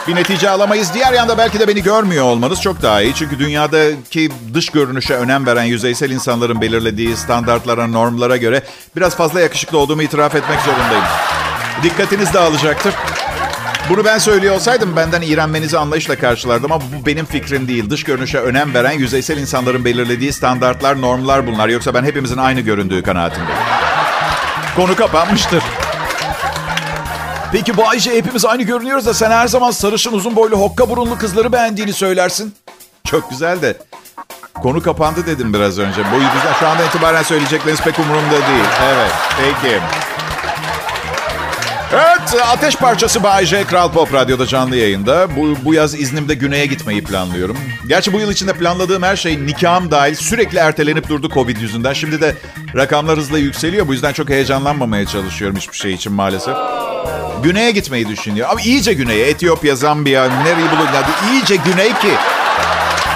bir 0.08 0.16
netice 0.16 0.50
alamayız. 0.50 0.94
Diğer 0.94 1.14
yanda 1.14 1.38
belki 1.38 1.60
de 1.60 1.68
beni 1.68 1.84
görmüyor 1.84 2.26
olmanız 2.26 2.62
çok 2.62 2.82
daha 2.82 3.02
iyi. 3.02 3.16
Çünkü 3.16 3.40
dünyadaki 3.40 4.32
dış 4.54 4.70
görünüşe 4.70 5.14
önem 5.14 5.46
veren 5.46 5.64
yüzeysel 5.64 6.10
insanların 6.10 6.62
belirlediği 6.62 7.18
standartlara, 7.18 7.88
normlara 7.88 8.38
göre 8.38 8.64
biraz 8.96 9.16
fazla 9.16 9.42
yakışıklı 9.42 9.78
olduğumu 9.78 10.02
itiraf 10.04 10.36
etmek 10.36 10.60
zorundayım. 10.62 11.04
Dikkatiniz 11.84 12.34
dağılacaktır. 12.34 12.94
Bunu 13.90 14.06
ben 14.06 14.18
söylüyor 14.18 14.56
olsaydım 14.56 14.96
benden 14.96 15.22
iğrenmenizi 15.22 15.78
anlayışla 15.78 16.16
karşılardım 16.16 16.72
ama 16.72 16.84
bu 16.84 17.06
benim 17.06 17.26
fikrim 17.26 17.68
değil. 17.68 17.90
Dış 17.90 18.04
görünüşe 18.04 18.38
önem 18.38 18.74
veren 18.74 18.92
yüzeysel 18.92 19.38
insanların 19.38 19.86
belirlediği 19.86 20.34
standartlar, 20.34 21.02
normlar 21.02 21.48
bunlar. 21.48 21.70
Yoksa 21.70 21.94
ben 21.94 22.04
hepimizin 22.04 22.38
aynı 22.38 22.62
göründüğü 22.62 23.04
kanaatindeyim. 23.04 23.62
Konu 24.76 24.96
kapanmıştır. 24.96 25.64
Peki 27.52 27.78
bu 27.78 27.88
Ayşe 27.90 28.18
hepimiz 28.18 28.46
aynı 28.46 28.64
görünüyoruz 28.64 29.06
da 29.06 29.14
sen 29.14 29.32
her 29.32 29.48
zaman 29.48 29.72
sarışın 29.72 30.14
uzun 30.14 30.36
boylu 30.36 30.58
hokka 30.58 30.90
burunlu 30.90 31.18
kızları 31.18 31.52
beğendiğini 31.52 31.94
söylersin. 31.94 32.56
Çok 33.04 33.30
güzel 33.30 33.62
de 33.62 33.78
konu 34.54 34.82
kapandı 34.84 35.26
dedim 35.26 35.54
biraz 35.54 35.80
önce. 35.80 36.02
Bu 36.12 36.16
yüzden 36.16 36.54
şu 36.60 36.68
anda 36.68 36.84
itibaren 36.84 37.24
söyleyecekleriniz 37.24 37.82
pek 37.82 38.00
umurumda 38.00 38.32
değil. 38.32 38.66
Evet 38.94 39.12
peki. 39.40 39.80
Evet, 41.94 42.42
Ateş 42.48 42.76
Parçası 42.76 43.24
Bay 43.24 43.46
J. 43.46 43.64
Kral 43.64 43.92
Pop 43.92 44.14
Radyo'da 44.14 44.46
canlı 44.46 44.76
yayında. 44.76 45.36
Bu, 45.36 45.56
bu 45.66 45.74
yaz 45.74 46.00
iznimde 46.00 46.34
güneye 46.34 46.66
gitmeyi 46.66 47.04
planlıyorum. 47.04 47.58
Gerçi 47.88 48.14
bu 48.14 48.20
yıl 48.20 48.32
içinde 48.32 48.54
planladığım 48.54 49.04
her 49.04 49.16
şey 49.16 49.46
nikahım 49.46 49.92
dahil 49.92 50.16
sürekli 50.16 50.58
ertelenip 50.58 51.10
durdu 51.10 51.30
Covid 51.34 51.58
yüzünden. 51.58 51.94
Şimdi 51.94 52.22
de 52.22 52.36
rakamlar 52.76 53.18
hızla 53.18 53.38
yükseliyor. 53.38 53.88
Bu 53.88 53.94
yüzden 53.94 54.14
çok 54.14 54.30
heyecanlanmamaya 54.30 55.06
çalışıyorum 55.06 55.58
hiçbir 55.58 55.78
şey 55.78 55.94
için 55.94 56.14
maalesef. 56.14 56.56
Güney'e 57.44 57.72
gitmeyi 57.72 58.08
düşünüyor. 58.08 58.48
Ama 58.52 58.62
iyice 58.62 58.94
güneye. 58.94 59.28
Etiyopya, 59.30 59.76
Zambiya, 59.76 60.24
nereyi 60.24 60.72
bulur? 60.72 60.88
Yani 60.96 61.06
iyice 61.32 61.56
güney 61.56 61.90
ki. 61.90 62.14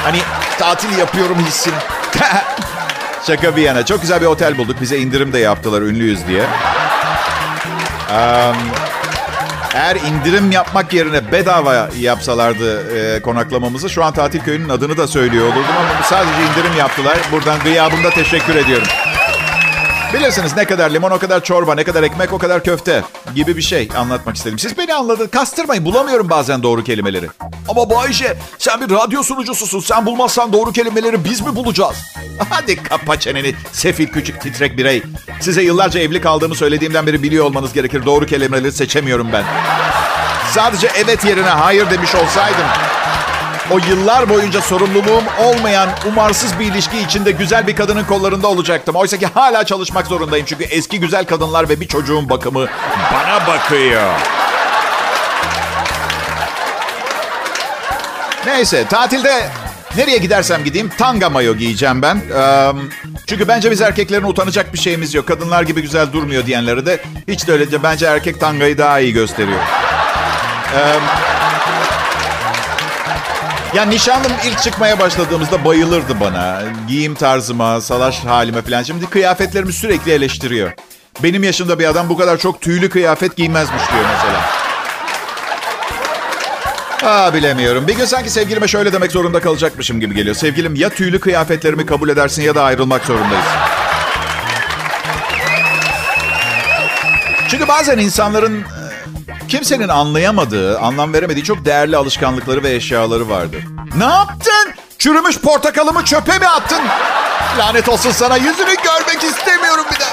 Hani 0.04 0.20
tatil 0.60 0.98
yapıyorum 0.98 1.38
hissin. 1.48 1.74
Şaka 3.28 3.56
bir 3.56 3.62
yana. 3.62 3.86
Çok 3.86 4.02
güzel 4.02 4.22
bir 4.22 4.26
otel 4.26 4.58
bulduk. 4.58 4.82
Bize 4.82 4.98
indirim 4.98 5.34
de 5.34 5.40
yaptılar 5.40 5.82
ünlüyüz 5.82 6.28
diye. 6.28 6.44
Um, 8.10 8.56
eğer 9.74 9.96
indirim 9.96 10.52
yapmak 10.52 10.94
yerine 10.94 11.32
bedava 11.32 11.90
yapsalardı 12.00 12.98
e, 12.98 13.22
konaklamamızı 13.22 13.90
şu 13.90 14.04
an 14.04 14.14
tatil 14.14 14.40
köyünün 14.40 14.70
adını 14.70 14.98
da 14.98 15.08
söylüyor 15.08 15.46
olurdum 15.46 15.76
ama 15.80 16.04
sadece 16.04 16.42
indirim 16.42 16.78
yaptılar. 16.78 17.18
Buradan 17.32 17.60
gıyabında 17.60 18.10
teşekkür 18.10 18.56
ediyorum. 18.56 18.88
Bilirsiniz 20.14 20.58
ne 20.58 20.66
kadar 20.66 20.90
limon 20.90 21.12
o 21.12 21.20
kadar 21.20 21.44
çorba, 21.44 21.76
ne 21.76 21.84
kadar 21.84 22.04
ekmek 22.04 22.34
o 22.34 22.38
kadar 22.38 22.64
köfte 22.64 23.04
gibi 23.36 23.58
bir 23.58 23.62
şey 23.62 23.90
anlatmak 23.98 24.36
istedim. 24.36 24.60
Siz 24.60 24.78
beni 24.78 24.94
anladınız. 24.94 25.32
Kastırmayın 25.32 25.86
bulamıyorum 25.86 26.30
bazen 26.30 26.64
doğru 26.64 26.84
kelimeleri. 26.84 27.28
Ama 27.70 27.90
Bayşe 27.90 28.38
sen 28.58 28.82
bir 28.82 28.96
radyo 28.96 29.24
sunucususun. 29.24 29.80
Sen 29.80 30.06
bulmazsan 30.06 30.54
doğru 30.54 30.72
kelimeleri 30.72 31.24
biz 31.24 31.42
mi 31.42 31.56
bulacağız? 31.56 31.96
Hadi 32.50 32.84
kapa 32.84 33.20
çeneni 33.20 33.56
sefil 33.72 34.08
küçük 34.08 34.42
titrek 34.42 34.78
birey. 34.78 35.04
Size 35.40 35.62
yıllarca 35.62 36.00
evli 36.00 36.22
kaldığımı 36.22 36.56
söylediğimden 36.56 37.08
beri 37.08 37.24
biliyor 37.24 37.46
olmanız 37.46 37.74
gerekir. 37.74 38.06
Doğru 38.06 38.26
kelimeleri 38.26 38.72
seçemiyorum 38.72 39.30
ben. 39.34 39.44
Sadece 40.52 40.90
evet 41.06 41.26
yerine 41.26 41.50
hayır 41.50 41.90
demiş 41.90 42.16
olsaydım 42.16 42.66
o 43.72 43.78
yıllar 43.78 44.30
boyunca 44.30 44.62
sorumluluğum 44.62 45.24
olmayan 45.44 45.90
umarsız 46.08 46.60
bir 46.60 46.66
ilişki 46.66 47.00
içinde 47.00 47.32
güzel 47.32 47.68
bir 47.68 47.76
kadının 47.76 48.04
kollarında 48.04 48.48
olacaktım. 48.48 48.96
Oysa 48.96 49.18
ki 49.18 49.28
hala 49.34 49.64
çalışmak 49.64 50.08
zorundayım. 50.08 50.46
Çünkü 50.46 50.64
eski 50.64 51.00
güzel 51.00 51.26
kadınlar 51.26 51.70
ve 51.70 51.80
bir 51.80 51.88
çocuğun 51.88 52.30
bakımı 52.30 52.68
bana 53.14 53.48
bakıyor. 53.48 54.12
Neyse 58.46 58.86
tatilde 58.88 59.50
nereye 59.98 60.18
gidersem 60.18 60.64
gideyim 60.64 60.92
tanga 60.98 61.30
mayo 61.30 61.56
giyeceğim 61.56 62.02
ben. 62.02 62.22
Ee, 62.40 62.72
çünkü 63.28 63.48
bence 63.48 63.72
biz 63.72 63.82
erkeklerin 63.82 64.24
utanacak 64.24 64.74
bir 64.74 64.80
şeyimiz 64.80 65.14
yok. 65.14 65.28
Kadınlar 65.28 65.64
gibi 65.64 65.82
güzel 65.82 66.12
durmuyor 66.14 66.46
diyenleri 66.46 66.86
de 66.86 67.00
hiç 67.28 67.48
de 67.48 67.52
öylece 67.52 67.84
bence 67.84 68.06
erkek 68.06 68.40
tangayı 68.40 68.78
daha 68.78 69.00
iyi 69.00 69.14
gösteriyor. 69.14 69.60
Ee, 70.76 70.96
ya 73.74 73.86
nişanlım 73.86 74.32
ilk 74.46 74.60
çıkmaya 74.60 75.00
başladığımızda 75.00 75.66
bayılırdı 75.66 76.20
bana. 76.20 76.62
Giyim 76.88 77.16
tarzıma, 77.16 77.82
salaş 77.82 78.26
halime 78.26 78.62
falan. 78.62 78.84
Şimdi 78.84 79.06
kıyafetlerimi 79.06 79.74
sürekli 79.74 80.12
eleştiriyor. 80.12 80.72
Benim 81.24 81.44
yaşımda 81.44 81.80
bir 81.80 81.86
adam 81.86 82.10
bu 82.10 82.18
kadar 82.18 82.38
çok 82.38 82.62
tüylü 82.62 82.90
kıyafet 82.90 83.36
giymezmiş 83.36 83.82
diyor 83.92 84.06
mesela. 84.14 84.42
Aa 87.04 87.34
bilemiyorum. 87.34 87.88
Bir 87.88 87.96
gün 87.96 88.06
sanki 88.06 88.30
sevgilime 88.30 88.68
şöyle 88.68 88.94
demek 88.94 89.12
zorunda 89.12 89.40
kalacakmışım 89.40 90.00
gibi 90.00 90.16
geliyor. 90.16 90.36
Sevgilim 90.36 90.76
ya 90.76 90.90
tüylü 90.90 91.20
kıyafetlerimi 91.20 91.86
kabul 91.86 92.10
edersin 92.10 92.42
ya 92.42 92.56
da 92.56 92.64
ayrılmak 92.64 93.06
zorundayız. 93.06 93.46
Çünkü 97.50 97.68
bazen 97.68 97.98
insanların 97.98 98.64
kimsenin 99.50 99.88
anlayamadığı, 99.90 100.80
anlam 100.80 101.14
veremediği 101.14 101.44
çok 101.46 101.66
değerli 101.66 101.98
alışkanlıkları 101.98 102.64
ve 102.64 102.72
eşyaları 102.76 103.30
vardır. 103.30 103.64
Ne 103.98 104.04
yaptın? 104.04 104.74
Çürümüş 105.00 105.40
portakalımı 105.40 106.06
çöpe 106.06 106.40
mi 106.40 106.48
attın? 106.48 106.82
Lanet 107.58 107.90
olsun 107.90 108.12
sana. 108.12 108.38
Yüzünü 108.38 108.76
görmek 108.84 109.24
istemiyorum 109.24 109.86
bir 109.92 110.00
daha. 110.00 110.10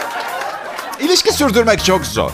İlişki 1.00 1.32
sürdürmek 1.32 1.84
çok 1.84 2.06
zor. 2.06 2.30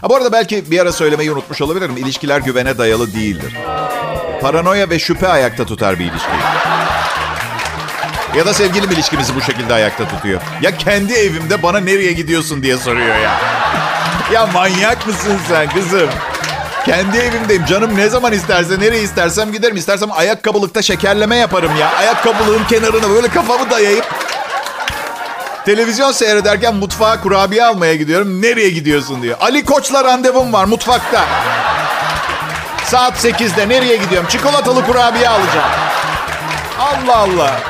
Ha, 0.00 0.08
bu 0.10 0.16
arada 0.16 0.32
belki 0.32 0.70
bir 0.70 0.78
ara 0.80 0.92
söylemeyi 0.92 1.32
unutmuş 1.32 1.60
olabilirim. 1.60 1.96
İlişkiler 1.96 2.40
güvene 2.40 2.78
dayalı 2.78 3.14
değildir. 3.14 3.54
Paranoya 4.40 4.90
ve 4.90 4.98
şüphe 4.98 5.28
ayakta 5.28 5.64
tutar 5.66 5.98
bir 5.98 6.04
ilişkiyi. 6.04 6.42
Ya 8.36 8.46
da 8.46 8.54
sevgilim 8.54 8.90
ilişkimizi 8.90 9.34
bu 9.34 9.40
şekilde 9.40 9.74
ayakta 9.74 10.08
tutuyor. 10.08 10.40
Ya 10.62 10.76
kendi 10.76 11.12
evimde 11.12 11.62
bana 11.62 11.80
nereye 11.80 12.12
gidiyorsun 12.12 12.62
diye 12.62 12.76
soruyor 12.76 13.16
ya. 13.16 13.40
Ya 14.32 14.46
manyak 14.46 15.06
mısın 15.06 15.38
sen 15.48 15.68
kızım? 15.70 16.10
Kendi 16.86 17.16
evimdeyim. 17.18 17.64
Canım 17.64 17.96
ne 17.96 18.08
zaman 18.08 18.32
isterse, 18.32 18.80
nereye 18.80 19.02
istersem 19.02 19.52
giderim. 19.52 19.76
İstersem 19.76 20.12
ayakkabılıkta 20.12 20.82
şekerleme 20.82 21.36
yaparım 21.36 21.76
ya. 21.80 21.88
Ayakkabılığın 21.98 22.64
kenarına 22.64 23.10
böyle 23.10 23.28
kafamı 23.28 23.70
dayayıp 23.70 24.04
televizyon 25.66 26.12
seyrederken 26.12 26.74
mutfağa 26.74 27.20
kurabiye 27.20 27.64
almaya 27.64 27.94
gidiyorum. 27.94 28.42
Nereye 28.42 28.70
gidiyorsun 28.70 29.22
diyor. 29.22 29.36
Ali 29.40 29.64
Koç'la 29.64 30.04
randevum 30.04 30.52
var 30.52 30.64
mutfakta. 30.64 31.24
Saat 32.84 33.24
8'de 33.24 33.68
nereye 33.68 33.96
gidiyorum? 33.96 34.28
Çikolatalı 34.30 34.86
kurabiye 34.86 35.28
alacağım. 35.28 35.68
Allah 36.80 37.16
Allah. 37.16 37.60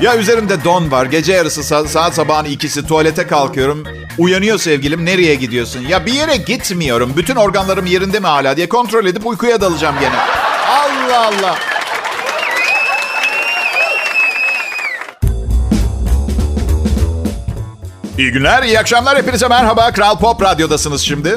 Ya 0.00 0.16
üzerimde 0.16 0.64
don 0.64 0.90
var. 0.90 1.06
Gece 1.06 1.32
yarısı 1.32 1.60
sa- 1.60 1.88
saat 1.88 2.14
sabahın 2.14 2.44
ikisi 2.44 2.86
tuvalete 2.86 3.26
kalkıyorum. 3.26 3.84
Uyanıyor 4.18 4.58
sevgilim. 4.58 5.04
Nereye 5.04 5.34
gidiyorsun? 5.34 5.80
Ya 5.88 6.06
bir 6.06 6.12
yere 6.12 6.36
gitmiyorum. 6.36 7.12
Bütün 7.16 7.36
organlarım 7.36 7.86
yerinde 7.86 8.20
mi 8.20 8.26
hala 8.26 8.56
diye 8.56 8.68
kontrol 8.68 9.06
edip 9.06 9.26
uykuya 9.26 9.60
dalacağım 9.60 9.94
gene. 10.00 10.16
Allah 10.68 11.26
Allah. 11.26 11.56
İyi 18.18 18.32
günler, 18.32 18.62
iyi 18.62 18.78
akşamlar. 18.78 19.18
Hepinize 19.18 19.48
merhaba. 19.48 19.92
Kral 19.92 20.18
Pop 20.18 20.42
Radyo'dasınız 20.42 21.00
şimdi. 21.02 21.36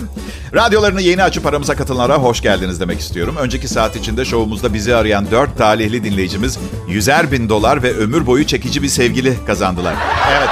Radyolarını 0.53 1.01
yeni 1.01 1.23
açıp 1.23 1.45
aramıza 1.45 1.75
katılanlara 1.75 2.15
hoş 2.15 2.41
geldiniz 2.41 2.79
demek 2.79 3.00
istiyorum. 3.00 3.35
Önceki 3.39 3.67
saat 3.67 3.95
içinde 3.95 4.25
şovumuzda 4.25 4.73
bizi 4.73 4.95
arayan 4.95 5.31
dört 5.31 5.57
talihli 5.57 6.03
dinleyicimiz 6.03 6.59
yüzer 6.88 7.31
bin 7.31 7.50
dolar 7.50 7.83
ve 7.83 7.93
ömür 7.93 8.25
boyu 8.25 8.47
çekici 8.47 8.83
bir 8.83 8.89
sevgili 8.89 9.45
kazandılar. 9.45 9.93
Evet, 10.31 10.50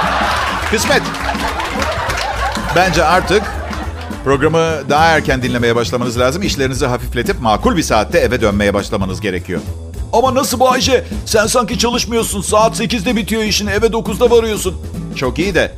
kısmet. 0.70 1.02
Bence 2.76 3.04
artık 3.04 3.42
programı 4.24 4.88
daha 4.90 5.04
erken 5.06 5.42
dinlemeye 5.42 5.76
başlamanız 5.76 6.18
lazım. 6.18 6.42
İşlerinizi 6.42 6.86
hafifletip 6.86 7.40
makul 7.40 7.76
bir 7.76 7.82
saatte 7.82 8.18
eve 8.18 8.40
dönmeye 8.40 8.74
başlamanız 8.74 9.20
gerekiyor. 9.20 9.60
Ama 10.12 10.34
nasıl 10.34 10.60
bu 10.60 10.70
Ayşe? 10.70 11.04
Sen 11.26 11.46
sanki 11.46 11.78
çalışmıyorsun. 11.78 12.40
Saat 12.40 12.80
8'de 12.80 13.16
bitiyor 13.16 13.42
işin. 13.42 13.66
Eve 13.66 13.86
9'da 13.86 14.30
varıyorsun. 14.30 14.76
Çok 15.16 15.38
iyi 15.38 15.54
de 15.54 15.72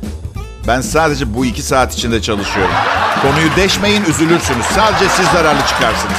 ben 0.67 0.81
sadece 0.81 1.33
bu 1.35 1.45
iki 1.45 1.61
saat 1.61 1.93
içinde 1.93 2.21
çalışıyorum. 2.21 2.73
Konuyu 3.21 3.55
deşmeyin 3.55 4.05
üzülürsünüz. 4.05 4.65
Sadece 4.65 5.09
siz 5.09 5.25
zararlı 5.25 5.61
çıkarsınız. 5.67 6.17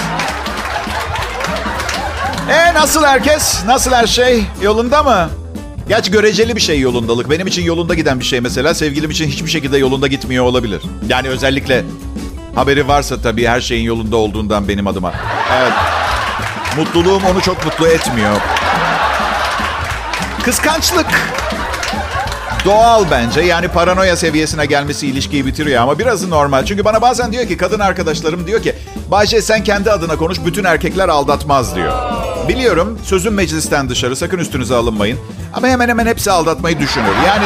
E 2.48 2.74
nasıl 2.74 3.04
herkes? 3.04 3.64
Nasıl 3.66 3.92
her 3.92 4.06
şey? 4.06 4.44
Yolunda 4.62 5.02
mı? 5.02 5.28
Gerçi 5.88 6.10
göreceli 6.10 6.56
bir 6.56 6.60
şey 6.60 6.80
yolundalık. 6.80 7.30
Benim 7.30 7.46
için 7.46 7.62
yolunda 7.62 7.94
giden 7.94 8.20
bir 8.20 8.24
şey 8.24 8.40
mesela 8.40 8.74
sevgilim 8.74 9.10
için 9.10 9.28
hiçbir 9.28 9.50
şekilde 9.50 9.78
yolunda 9.78 10.06
gitmiyor 10.06 10.44
olabilir. 10.44 10.82
Yani 11.08 11.28
özellikle 11.28 11.84
Haberi 12.54 12.88
varsa 12.88 13.20
tabii 13.20 13.46
her 13.46 13.60
şeyin 13.60 13.84
yolunda 13.84 14.16
olduğundan 14.16 14.68
benim 14.68 14.86
adıma. 14.86 15.12
Evet. 15.60 15.72
Mutluluğum 16.76 17.22
onu 17.32 17.40
çok 17.40 17.64
mutlu 17.64 17.86
etmiyor. 17.86 18.36
Kıskançlık. 20.42 21.06
Doğal 22.64 23.04
bence. 23.10 23.40
Yani 23.40 23.68
paranoya 23.68 24.16
seviyesine 24.16 24.66
gelmesi 24.66 25.06
ilişkiyi 25.06 25.46
bitiriyor 25.46 25.82
ama 25.82 25.98
biraz 25.98 26.28
normal. 26.28 26.64
Çünkü 26.64 26.84
bana 26.84 27.02
bazen 27.02 27.32
diyor 27.32 27.48
ki 27.48 27.56
kadın 27.56 27.80
arkadaşlarım 27.80 28.46
diyor 28.46 28.62
ki 28.62 28.74
Bayce 29.10 29.42
sen 29.42 29.64
kendi 29.64 29.90
adına 29.90 30.16
konuş 30.16 30.38
bütün 30.46 30.64
erkekler 30.64 31.08
aldatmaz 31.08 31.76
diyor. 31.76 32.13
Biliyorum 32.48 32.98
sözüm 33.04 33.34
meclisten 33.34 33.88
dışarı 33.88 34.16
sakın 34.16 34.38
üstünüze 34.38 34.74
alınmayın. 34.74 35.18
Ama 35.54 35.68
hemen 35.68 35.88
hemen 35.88 36.06
hepsi 36.06 36.30
aldatmayı 36.30 36.78
düşünür. 36.78 37.14
Yani 37.26 37.44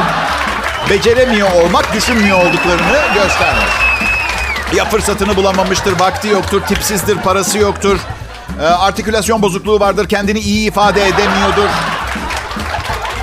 beceremiyor 0.90 1.49
olmak 1.52 1.95
düşünmüyor 1.95 2.38
olduklarını 2.38 3.14
göstermez. 3.14 3.71
Ya 4.76 4.85
fırsatını 4.85 5.37
bulamamıştır, 5.37 6.00
vakti 6.00 6.28
yoktur, 6.28 6.61
tipsizdir, 6.61 7.17
parası 7.17 7.59
yoktur. 7.59 7.99
E, 8.61 8.64
artikülasyon 8.64 9.43
bozukluğu 9.43 9.81
vardır, 9.81 10.09
kendini 10.09 10.38
iyi 10.38 10.69
ifade 10.69 11.07
edemiyordur. 11.09 11.69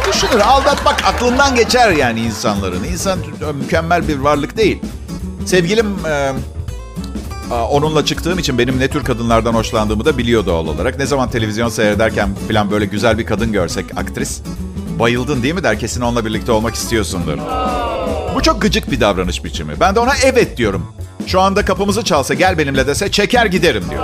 Düşünür, 0.08 0.40
aldatmak 0.40 1.06
aklından 1.06 1.56
geçer 1.56 1.92
yani 1.92 2.20
insanların. 2.20 2.84
İnsan 2.84 3.20
mükemmel 3.54 4.08
bir 4.08 4.18
varlık 4.18 4.58
değil. 4.58 4.82
Sevgilim 5.46 6.06
e, 6.06 6.32
onunla 7.52 8.06
çıktığım 8.06 8.40
için 8.40 8.58
benim 8.58 8.80
ne 8.80 8.88
tür 8.88 9.04
kadınlardan 9.04 9.54
hoşlandığımı 9.54 10.06
da 10.06 10.18
biliyor 10.18 10.46
doğal 10.46 10.68
olarak. 10.68 11.00
Ne 11.00 11.06
zaman 11.06 11.30
televizyon 11.30 11.70
seyrederken 11.70 12.30
falan 12.48 12.72
böyle 12.72 12.86
güzel 12.86 13.18
bir 13.18 13.26
kadın 13.26 13.52
görsek 13.52 13.86
aktris. 13.98 14.42
Bayıldın 15.00 15.44
değil 15.44 15.54
mi 15.54 15.64
der 15.64 15.80
kesin 15.80 16.02
onunla 16.02 16.26
birlikte 16.26 16.52
olmak 16.52 16.76
istiyorsundur. 16.76 17.38
Bu 18.36 18.42
çok 18.42 18.62
gıcık 18.62 18.92
bir 18.92 19.00
davranış 19.02 19.44
biçimi. 19.44 19.80
Ben 19.80 19.96
de 19.96 20.00
ona 20.00 20.14
evet 20.24 20.58
diyorum. 20.58 20.86
Şu 21.28 21.42
anda 21.42 21.66
kapımızı 21.66 22.04
çalsa 22.04 22.34
gel 22.34 22.58
benimle 22.58 22.88
dese 22.88 23.12
çeker 23.12 23.46
giderim 23.46 23.84
diyor. 23.90 24.04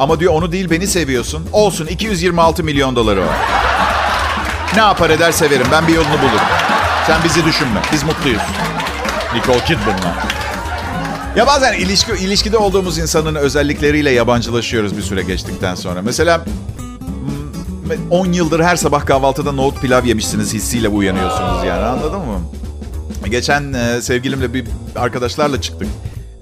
Ama 0.00 0.20
diyor 0.20 0.32
onu 0.34 0.52
değil 0.52 0.70
beni 0.70 0.86
seviyorsun. 0.86 1.48
Olsun 1.52 1.86
226 1.86 2.64
milyon 2.64 2.96
doları 2.96 3.20
var. 3.20 3.36
Ne 4.74 4.80
yapar 4.80 5.10
eder 5.10 5.32
severim. 5.32 5.66
Ben 5.72 5.88
bir 5.88 5.94
yolunu 5.94 6.18
bulurum. 6.22 6.46
Sen 7.06 7.16
bizi 7.24 7.44
düşünme. 7.44 7.80
Biz 7.92 8.04
mutluyuz. 8.04 8.42
Nicole 9.34 9.64
Kidman'la. 9.64 10.43
Ya 11.36 11.46
bazen 11.46 11.72
ilişki, 11.72 12.12
ilişkide 12.12 12.56
olduğumuz 12.58 12.98
insanın 12.98 13.34
özellikleriyle 13.34 14.10
yabancılaşıyoruz 14.10 14.96
bir 14.96 15.02
süre 15.02 15.22
geçtikten 15.22 15.74
sonra. 15.74 16.02
Mesela 16.02 16.44
10 18.10 18.26
yıldır 18.32 18.60
her 18.60 18.76
sabah 18.76 19.06
kahvaltıda 19.06 19.52
nohut 19.52 19.80
pilav 19.80 20.04
yemişsiniz 20.04 20.54
hissiyle 20.54 20.88
uyanıyorsunuz 20.88 21.64
yani 21.64 21.84
anladın 21.84 22.18
mı? 22.20 22.40
Geçen 23.30 23.72
e, 23.72 24.02
sevgilimle 24.02 24.54
bir 24.54 24.66
arkadaşlarla 24.96 25.60
çıktık. 25.60 25.88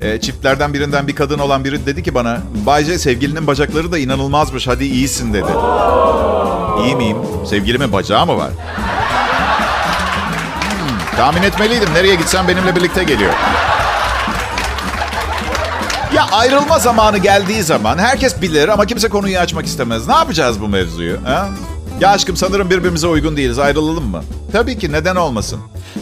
E, 0.01 0.21
çiftlerden 0.21 0.75
birinden 0.75 1.07
bir 1.09 1.15
kadın 1.15 1.39
olan 1.39 1.65
biri 1.65 1.87
dedi 1.87 2.03
ki 2.03 2.15
bana 2.15 2.39
Bayce 2.67 2.99
sevgilinin 2.99 3.47
bacakları 3.47 3.93
da 3.93 3.99
inanılmazmış 3.99 4.69
hadi 4.69 4.85
iyisin 4.85 5.33
dedi. 5.33 5.51
İyi 6.85 6.97
miyim? 6.97 7.17
Sevgilimin 7.47 7.93
bacağı 7.93 8.27
mı 8.27 8.37
var? 8.37 8.51
Hmm, 10.61 11.17
tahmin 11.17 11.43
etmeliydim. 11.43 11.95
Nereye 11.95 12.15
gitsem 12.15 12.49
benimle 12.49 12.77
birlikte 12.77 13.05
geliyor. 13.05 13.33
Ya 16.15 16.27
ayrılma 16.33 16.79
zamanı 16.79 17.19
geldiği 17.19 17.63
zaman 17.63 17.99
herkes 17.99 18.43
bilir 18.43 18.69
ama 18.69 18.87
kimse 18.87 19.09
konuyu 19.09 19.39
açmak 19.39 19.67
istemez. 19.67 20.07
Ne 20.09 20.15
yapacağız 20.15 20.61
bu 20.61 20.69
mevzuyu? 20.69 21.19
Ha? 21.25 21.49
Ya 22.01 22.11
aşkım 22.11 22.37
sanırım 22.37 22.71
birbirimize 22.71 23.07
uygun 23.07 23.37
değiliz. 23.37 23.59
Ayrılalım 23.59 24.05
mı? 24.05 24.25
Tabii 24.53 24.79
ki 24.79 24.93
neden 24.93 25.17
olmasın? 25.17 25.61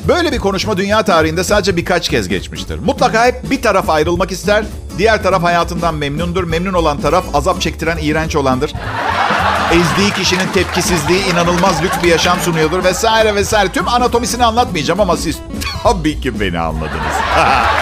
Böyle 0.08 0.32
bir 0.32 0.38
konuşma 0.38 0.76
dünya 0.76 1.02
tarihinde 1.02 1.44
sadece 1.44 1.76
birkaç 1.76 2.08
kez 2.08 2.28
geçmiştir. 2.28 2.78
Mutlaka 2.78 3.26
hep 3.26 3.50
bir 3.50 3.62
taraf 3.62 3.90
ayrılmak 3.90 4.30
ister, 4.32 4.64
diğer 4.98 5.22
taraf 5.22 5.42
hayatından 5.42 5.94
memnundur. 5.94 6.44
Memnun 6.44 6.72
olan 6.72 7.00
taraf 7.00 7.24
azap 7.34 7.60
çektiren 7.60 7.98
iğrenç 8.02 8.36
olandır. 8.36 8.72
Ezdiği 9.72 10.10
kişinin 10.10 10.46
tepkisizliği 10.54 11.32
inanılmaz 11.32 11.82
lüks 11.82 11.96
bir 12.02 12.08
yaşam 12.08 12.40
sunuyordur 12.40 12.84
vesaire 12.84 13.34
vesaire. 13.34 13.72
Tüm 13.72 13.88
anatomisini 13.88 14.44
anlatmayacağım 14.44 15.00
ama 15.00 15.16
siz 15.16 15.38
tabii 15.82 16.20
ki 16.20 16.40
beni 16.40 16.58
anladınız. 16.58 17.14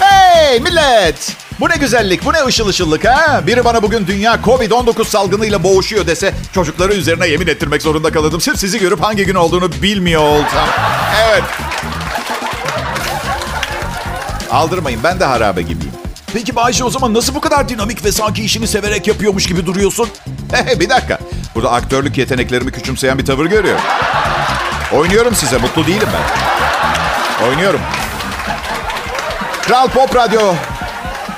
hey 0.00 0.60
millet! 0.60 1.36
Bu 1.60 1.68
ne 1.68 1.76
güzellik, 1.76 2.24
bu 2.24 2.32
ne 2.32 2.44
ışıl 2.44 2.68
ışıllık 2.68 3.04
ha? 3.04 3.46
Biri 3.46 3.64
bana 3.64 3.82
bugün 3.82 4.06
dünya 4.06 4.34
Covid-19 4.34 5.04
salgınıyla 5.04 5.62
boğuşuyor 5.62 6.06
dese 6.06 6.34
çocukları 6.54 6.94
üzerine 6.94 7.28
yemin 7.28 7.46
ettirmek 7.46 7.82
zorunda 7.82 8.12
kalırdım. 8.12 8.40
Sırf 8.40 8.58
sizi 8.58 8.78
görüp 8.78 9.02
hangi 9.02 9.24
gün 9.24 9.34
olduğunu 9.34 9.72
bilmiyor 9.72 10.22
olsam. 10.22 10.68
Evet. 11.28 11.42
Aldırmayın 14.50 15.00
ben 15.04 15.20
de 15.20 15.24
harabe 15.24 15.62
gibiyim. 15.62 15.92
Peki 16.32 16.56
Bayşe 16.56 16.84
o 16.84 16.90
zaman 16.90 17.14
nasıl 17.14 17.34
bu 17.34 17.40
kadar 17.40 17.68
dinamik 17.68 18.04
ve 18.04 18.12
sanki 18.12 18.44
işini 18.44 18.66
severek 18.66 19.06
yapıyormuş 19.06 19.46
gibi 19.46 19.66
duruyorsun? 19.66 20.08
Bir 20.80 20.88
dakika. 20.88 21.18
Burada 21.54 21.72
aktörlük 21.72 22.18
yeteneklerimi 22.18 22.72
küçümseyen 22.72 23.18
bir 23.18 23.24
tavır 23.24 23.46
görüyorum. 23.46 23.82
Oynuyorum 24.92 25.34
size, 25.34 25.58
mutlu 25.58 25.86
değilim 25.86 26.08
ben. 26.12 27.48
Oynuyorum. 27.48 27.80
Kral 29.62 29.88
Pop 29.88 30.16
Radyo 30.16 30.54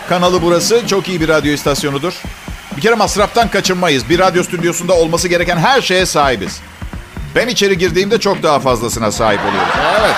kanalı 0.09 0.43
burası. 0.43 0.87
Çok 0.87 1.09
iyi 1.09 1.21
bir 1.21 1.29
radyo 1.29 1.53
istasyonudur. 1.53 2.13
Bir 2.77 2.83
kere 2.83 2.95
masraftan 2.95 3.49
kaçınmayız. 3.49 4.09
Bir 4.09 4.19
radyo 4.19 4.43
stüdyosunda 4.43 4.93
olması 4.93 5.29
gereken 5.29 5.57
her 5.57 5.83
şeye 5.83 6.07
sahibiz. 6.07 6.61
Ben 7.35 7.49
içeri 7.49 7.79
girdiğimde 7.79 8.21
çok 8.21 8.43
daha 8.43 8.61
fazlasına 8.61 9.13
sahip 9.13 9.41
oluyorum. 9.41 9.69
Evet. 10.01 10.15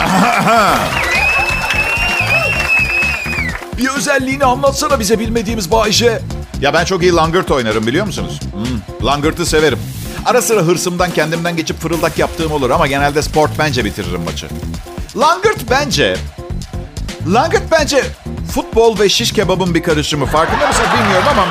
bir 3.78 3.88
özelliğini 3.88 4.44
anlatsana 4.44 5.00
bize 5.00 5.18
bilmediğimiz 5.18 5.70
Bayşe. 5.70 6.20
Ya 6.60 6.74
ben 6.74 6.84
çok 6.84 7.02
iyi 7.02 7.12
langırt 7.12 7.50
oynarım 7.50 7.86
biliyor 7.86 8.06
musunuz? 8.06 8.40
Hmm, 8.52 9.06
langırtı 9.06 9.46
severim. 9.46 9.78
Ara 10.26 10.42
sıra 10.42 10.60
hırsımdan 10.60 11.10
kendimden 11.10 11.56
geçip 11.56 11.80
fırıldak 11.80 12.18
yaptığım 12.18 12.52
olur 12.52 12.70
ama 12.70 12.86
genelde 12.86 13.22
sport 13.22 13.50
bence 13.58 13.84
bitiririm 13.84 14.20
maçı. 14.22 14.46
Langırt 15.16 15.70
bence... 15.70 16.16
Langırt 17.26 17.62
bence 17.72 18.04
futbol 18.54 18.98
ve 18.98 19.08
şiş 19.08 19.32
kebabın 19.32 19.74
bir 19.74 19.82
karışımı. 19.82 20.26
Farkında 20.26 20.66
mısınız 20.66 20.88
bilmiyorum 21.00 21.28
ama... 21.30 21.46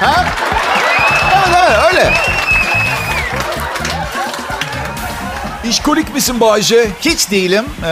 Ha? 0.00 0.24
Evet 1.34 1.56
evet 1.58 1.78
öyle. 1.92 2.14
İşkolik 5.70 6.14
misin 6.14 6.40
Bayce? 6.40 6.88
Hiç 7.00 7.30
değilim. 7.30 7.64
Ee, 7.84 7.88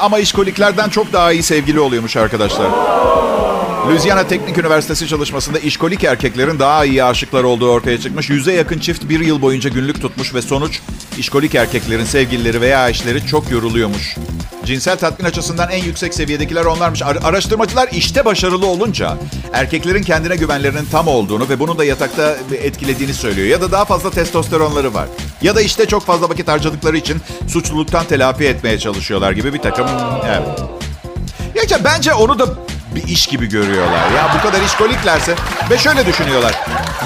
ama 0.00 0.18
işkoliklerden 0.18 0.88
çok 0.88 1.12
daha 1.12 1.32
iyi 1.32 1.42
sevgili 1.42 1.80
oluyormuş 1.80 2.16
arkadaşlar. 2.16 2.66
Louisiana 3.88 4.28
Teknik 4.28 4.58
Üniversitesi 4.58 5.08
çalışmasında 5.08 5.58
işkolik 5.58 6.04
erkeklerin 6.04 6.58
daha 6.58 6.84
iyi 6.84 7.04
aşıklar 7.04 7.44
olduğu 7.44 7.70
ortaya 7.70 8.00
çıkmış. 8.00 8.30
Yüze 8.30 8.52
yakın 8.52 8.78
çift 8.78 9.08
bir 9.08 9.20
yıl 9.20 9.42
boyunca 9.42 9.70
günlük 9.70 10.02
tutmuş 10.02 10.34
ve 10.34 10.42
sonuç 10.42 10.80
işkolik 11.18 11.54
erkeklerin 11.54 12.04
sevgilileri 12.04 12.60
veya 12.60 12.88
eşleri 12.88 13.26
çok 13.26 13.50
yoruluyormuş. 13.50 14.16
Cinsel 14.64 14.96
tatmin 14.98 15.26
açısından 15.26 15.70
en 15.70 15.84
yüksek 15.84 16.14
seviyedekiler 16.14 16.64
onlarmış. 16.64 17.02
Ar- 17.02 17.18
araştırmacılar 17.22 17.88
işte 17.92 18.24
başarılı 18.24 18.66
olunca 18.66 19.18
erkeklerin 19.52 20.02
kendine 20.02 20.36
güvenlerinin 20.36 20.86
tam 20.92 21.08
olduğunu 21.08 21.48
ve 21.48 21.58
bunu 21.58 21.78
da 21.78 21.84
yatakta 21.84 22.36
etkilediğini 22.62 23.14
söylüyor. 23.14 23.48
Ya 23.48 23.60
da 23.60 23.72
daha 23.72 23.84
fazla 23.84 24.10
testosteronları 24.10 24.94
var. 24.94 25.08
Ya 25.42 25.56
da 25.56 25.60
işte 25.60 25.86
çok 25.86 26.06
fazla 26.06 26.28
vakit 26.28 26.48
harcadıkları 26.48 26.96
için 26.96 27.20
suçluluktan 27.48 28.04
telafi 28.04 28.44
etmeye 28.44 28.78
çalışıyorlar 28.78 29.32
gibi 29.32 29.52
bir 29.54 29.58
takım... 29.58 29.86
Evet. 30.26 30.62
Ya 31.70 31.84
bence 31.84 32.14
onu 32.14 32.38
da 32.38 32.46
bir 32.96 33.08
iş 33.08 33.26
gibi 33.26 33.46
görüyorlar. 33.48 34.10
Ya 34.16 34.30
bu 34.38 34.42
kadar 34.42 34.62
işkoliklerse 34.62 35.34
ve 35.70 35.78
şöyle 35.78 36.06
düşünüyorlar. 36.06 36.52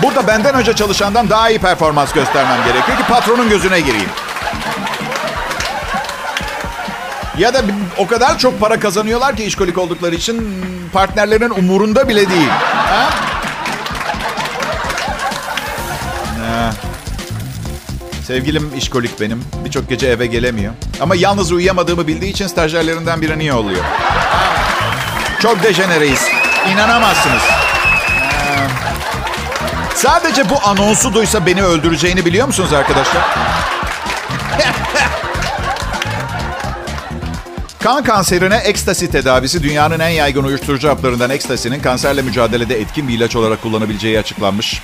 Burada 0.02 0.26
benden 0.26 0.54
önce 0.54 0.72
çalışandan 0.72 1.30
daha 1.30 1.50
iyi 1.50 1.58
performans 1.58 2.12
göstermem 2.12 2.64
gerekiyor 2.64 2.98
ki 2.98 3.04
patronun 3.08 3.48
gözüne 3.48 3.80
gireyim. 3.80 4.08
Ya 7.38 7.54
da 7.54 7.62
o 7.98 8.06
kadar 8.06 8.38
çok 8.38 8.60
para 8.60 8.80
kazanıyorlar 8.80 9.36
ki 9.36 9.44
işkolik 9.44 9.78
oldukları 9.78 10.14
için 10.14 10.64
partnerlerinin 10.92 11.50
umurunda 11.50 12.08
bile 12.08 12.30
değil. 12.30 12.48
Ha? 12.72 13.10
Ha. 16.38 16.72
Sevgilim 18.26 18.70
işkolik 18.76 19.20
benim. 19.20 19.44
Birçok 19.64 19.88
gece 19.88 20.06
eve 20.06 20.26
gelemiyor. 20.26 20.72
Ama 21.00 21.14
yalnız 21.14 21.52
uyuyamadığımı 21.52 22.06
bildiği 22.06 22.30
için 22.30 22.46
stajyerlerinden 22.46 23.20
biri 23.20 23.38
niye 23.38 23.54
oluyor? 23.54 23.84
Çok 25.42 25.62
dejenereyiz. 25.62 26.22
İnanamazsınız. 26.72 27.42
Ee, 27.42 28.68
sadece 29.94 30.50
bu 30.50 30.54
anonsu 30.64 31.14
duysa 31.14 31.46
beni 31.46 31.62
öldüreceğini 31.62 32.24
biliyor 32.24 32.46
musunuz 32.46 32.72
arkadaşlar? 32.72 33.22
Kan 37.82 38.04
kanserine 38.04 38.56
ekstasi 38.56 39.10
tedavisi 39.10 39.62
dünyanın 39.62 40.00
en 40.00 40.08
yaygın 40.08 40.44
uyuşturucu 40.44 40.88
haplarından 40.88 41.30
ekstasinin 41.30 41.80
kanserle 41.80 42.22
mücadelede 42.22 42.80
etkin 42.80 43.08
bir 43.08 43.14
ilaç 43.14 43.36
olarak 43.36 43.62
kullanabileceği 43.62 44.18
açıklanmış. 44.18 44.82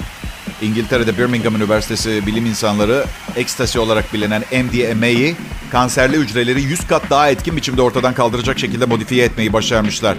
İngiltere'de 0.62 1.18
Birmingham 1.18 1.56
Üniversitesi 1.56 2.26
bilim 2.26 2.46
insanları 2.46 3.04
ekstasi 3.36 3.78
olarak 3.78 4.14
bilinen 4.14 4.44
MDMA'yı 4.52 5.36
kanserli 5.72 6.16
hücreleri 6.16 6.62
100 6.62 6.86
kat 6.86 7.02
daha 7.10 7.30
etkin 7.30 7.56
biçimde 7.56 7.82
ortadan 7.82 8.14
kaldıracak 8.14 8.58
şekilde 8.58 8.86
modifiye 8.86 9.24
etmeyi 9.24 9.52
başarmışlar. 9.52 10.16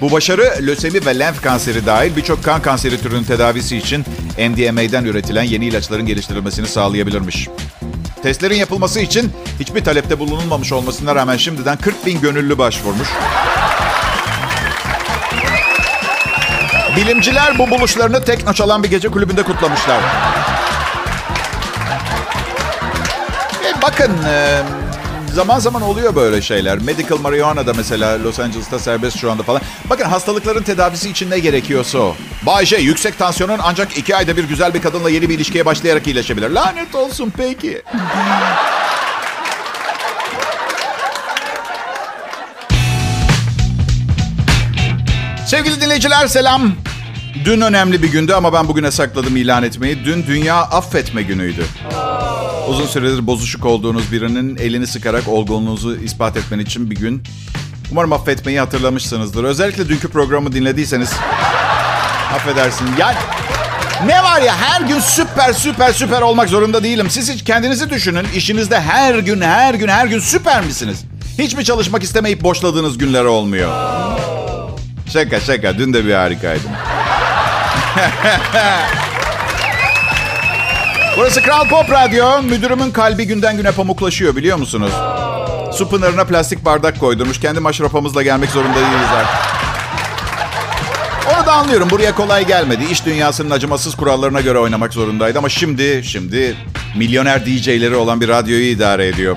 Bu 0.00 0.12
başarı 0.12 0.66
lösemi 0.66 1.06
ve 1.06 1.18
lenf 1.18 1.42
kanseri 1.42 1.86
dahil 1.86 2.16
birçok 2.16 2.44
kan 2.44 2.62
kanseri 2.62 3.02
türünün 3.02 3.24
tedavisi 3.24 3.76
için 3.76 4.04
MDMA'den 4.38 5.04
üretilen 5.04 5.42
yeni 5.42 5.66
ilaçların 5.66 6.06
geliştirilmesini 6.06 6.66
sağlayabilirmiş. 6.66 7.48
Testlerin 8.22 8.56
yapılması 8.56 9.00
için 9.00 9.32
hiçbir 9.60 9.84
talepte 9.84 10.18
bulunulmamış 10.18 10.72
olmasına 10.72 11.14
rağmen 11.14 11.36
şimdiden 11.36 11.76
40 11.76 12.06
bin 12.06 12.20
gönüllü 12.20 12.58
başvurmuş. 12.58 13.08
Bilimciler 16.96 17.58
bu 17.58 17.70
buluşlarını 17.70 18.24
tekno 18.24 18.52
çalan 18.52 18.82
bir 18.82 18.90
gece 18.90 19.08
kulübünde 19.08 19.42
kutlamışlar. 19.42 20.00
E, 23.64 23.82
bakın 23.82 24.12
e, 24.28 24.62
zaman 25.36 25.58
zaman 25.58 25.82
oluyor 25.82 26.14
böyle 26.16 26.42
şeyler. 26.42 26.78
Medical 26.78 27.18
marijuana 27.18 27.66
da 27.66 27.72
mesela 27.76 28.24
Los 28.24 28.40
Angeles'ta 28.40 28.78
serbest 28.78 29.18
şu 29.18 29.30
anda 29.30 29.42
falan. 29.42 29.60
Bakın 29.90 30.04
hastalıkların 30.04 30.62
tedavisi 30.62 31.10
için 31.10 31.30
ne 31.30 31.38
gerekiyorsa 31.38 31.98
o. 31.98 32.16
Bayce 32.42 32.76
yüksek 32.76 33.18
tansiyonun 33.18 33.58
ancak 33.62 33.98
iki 33.98 34.16
ayda 34.16 34.36
bir 34.36 34.44
güzel 34.44 34.74
bir 34.74 34.82
kadınla 34.82 35.10
yeni 35.10 35.28
bir 35.28 35.34
ilişkiye 35.34 35.66
başlayarak 35.66 36.06
iyileşebilir. 36.06 36.50
Lanet 36.50 36.94
olsun 36.94 37.32
peki. 37.36 37.82
Sevgili 45.46 45.80
dinleyiciler 45.80 46.26
selam. 46.26 46.72
Dün 47.44 47.60
önemli 47.60 48.02
bir 48.02 48.08
gündü 48.12 48.32
ama 48.32 48.52
ben 48.52 48.68
bugüne 48.68 48.90
sakladım 48.90 49.36
ilan 49.36 49.62
etmeyi. 49.62 50.04
Dün 50.04 50.26
Dünya 50.26 50.56
Affetme 50.56 51.22
Günü'ydü. 51.22 51.64
Uzun 52.68 52.86
süredir 52.86 53.26
bozuşuk 53.26 53.64
olduğunuz 53.64 54.12
birinin 54.12 54.56
elini 54.56 54.86
sıkarak 54.86 55.28
olgunluğunuzu 55.28 55.96
ispat 55.96 56.36
etmen 56.36 56.58
için 56.58 56.90
bir 56.90 56.96
gün. 56.96 57.22
Umarım 57.92 58.12
affetmeyi 58.12 58.60
hatırlamışsınızdır. 58.60 59.44
Özellikle 59.44 59.88
dünkü 59.88 60.08
programı 60.08 60.52
dinlediyseniz 60.52 61.12
affedersin. 62.34 62.86
Yani 62.98 63.16
ne 64.06 64.22
var 64.22 64.40
ya 64.42 64.56
her 64.56 64.80
gün 64.80 65.00
süper 65.00 65.52
süper 65.52 65.92
süper 65.92 66.22
olmak 66.22 66.48
zorunda 66.48 66.82
değilim. 66.84 67.10
Siz 67.10 67.30
hiç 67.30 67.44
kendinizi 67.44 67.90
düşünün. 67.90 68.26
İşinizde 68.34 68.80
her 68.80 69.14
gün 69.18 69.40
her 69.40 69.74
gün 69.74 69.88
her 69.88 70.06
gün 70.06 70.20
süper 70.20 70.64
misiniz? 70.64 71.04
Hiç 71.38 71.54
mi 71.54 71.64
çalışmak 71.64 72.02
istemeyip 72.02 72.42
boşladığınız 72.42 72.98
günler 72.98 73.24
olmuyor? 73.24 73.72
Şaka 75.12 75.40
şaka. 75.40 75.78
Dün 75.78 75.94
de 75.94 76.06
bir 76.06 76.14
harikaydım. 76.14 76.70
Burası 81.16 81.42
Kral 81.42 81.68
Pop 81.68 81.90
Radyo. 81.90 82.42
Müdürümün 82.42 82.90
kalbi 82.90 83.26
günden 83.26 83.56
güne 83.56 83.72
pamuklaşıyor 83.72 84.36
biliyor 84.36 84.58
musunuz? 84.58 84.92
Su 85.72 85.88
pınarına 85.88 86.24
plastik 86.24 86.64
bardak 86.64 87.00
koydurmuş. 87.00 87.40
Kendi 87.40 87.60
maşrapamızla 87.60 88.22
gelmek 88.22 88.50
zorunda 88.50 88.74
değiliz 88.74 89.08
artık. 89.16 89.34
Onu 91.34 91.46
da 91.46 91.52
anlıyorum. 91.52 91.90
Buraya 91.90 92.14
kolay 92.14 92.46
gelmedi. 92.46 92.84
İş 92.90 93.06
dünyasının 93.06 93.50
acımasız 93.50 93.94
kurallarına 93.94 94.40
göre 94.40 94.58
oynamak 94.58 94.92
zorundaydı. 94.92 95.38
Ama 95.38 95.48
şimdi, 95.48 96.02
şimdi 96.04 96.56
milyoner 96.96 97.46
DJ'leri 97.46 97.96
olan 97.96 98.20
bir 98.20 98.28
radyoyu 98.28 98.64
idare 98.64 99.06
ediyor. 99.06 99.36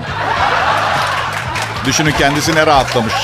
Düşünün 1.86 2.12
kendisine 2.18 2.66
rahatlamış. 2.66 3.14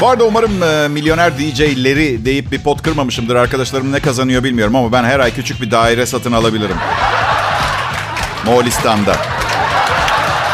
Bu 0.00 0.08
arada 0.08 0.24
umarım 0.24 0.62
e, 0.62 0.88
milyoner 0.88 1.38
DJ'leri 1.38 2.24
deyip 2.24 2.52
bir 2.52 2.62
pot 2.62 2.82
kırmamışımdır. 2.82 3.36
Arkadaşlarım 3.36 3.92
ne 3.92 4.00
kazanıyor 4.00 4.44
bilmiyorum 4.44 4.76
ama 4.76 4.92
ben 4.92 5.04
her 5.04 5.20
ay 5.20 5.34
küçük 5.34 5.60
bir 5.62 5.70
daire 5.70 6.06
satın 6.06 6.32
alabilirim. 6.32 6.76
Moğolistan'da. 8.46 9.16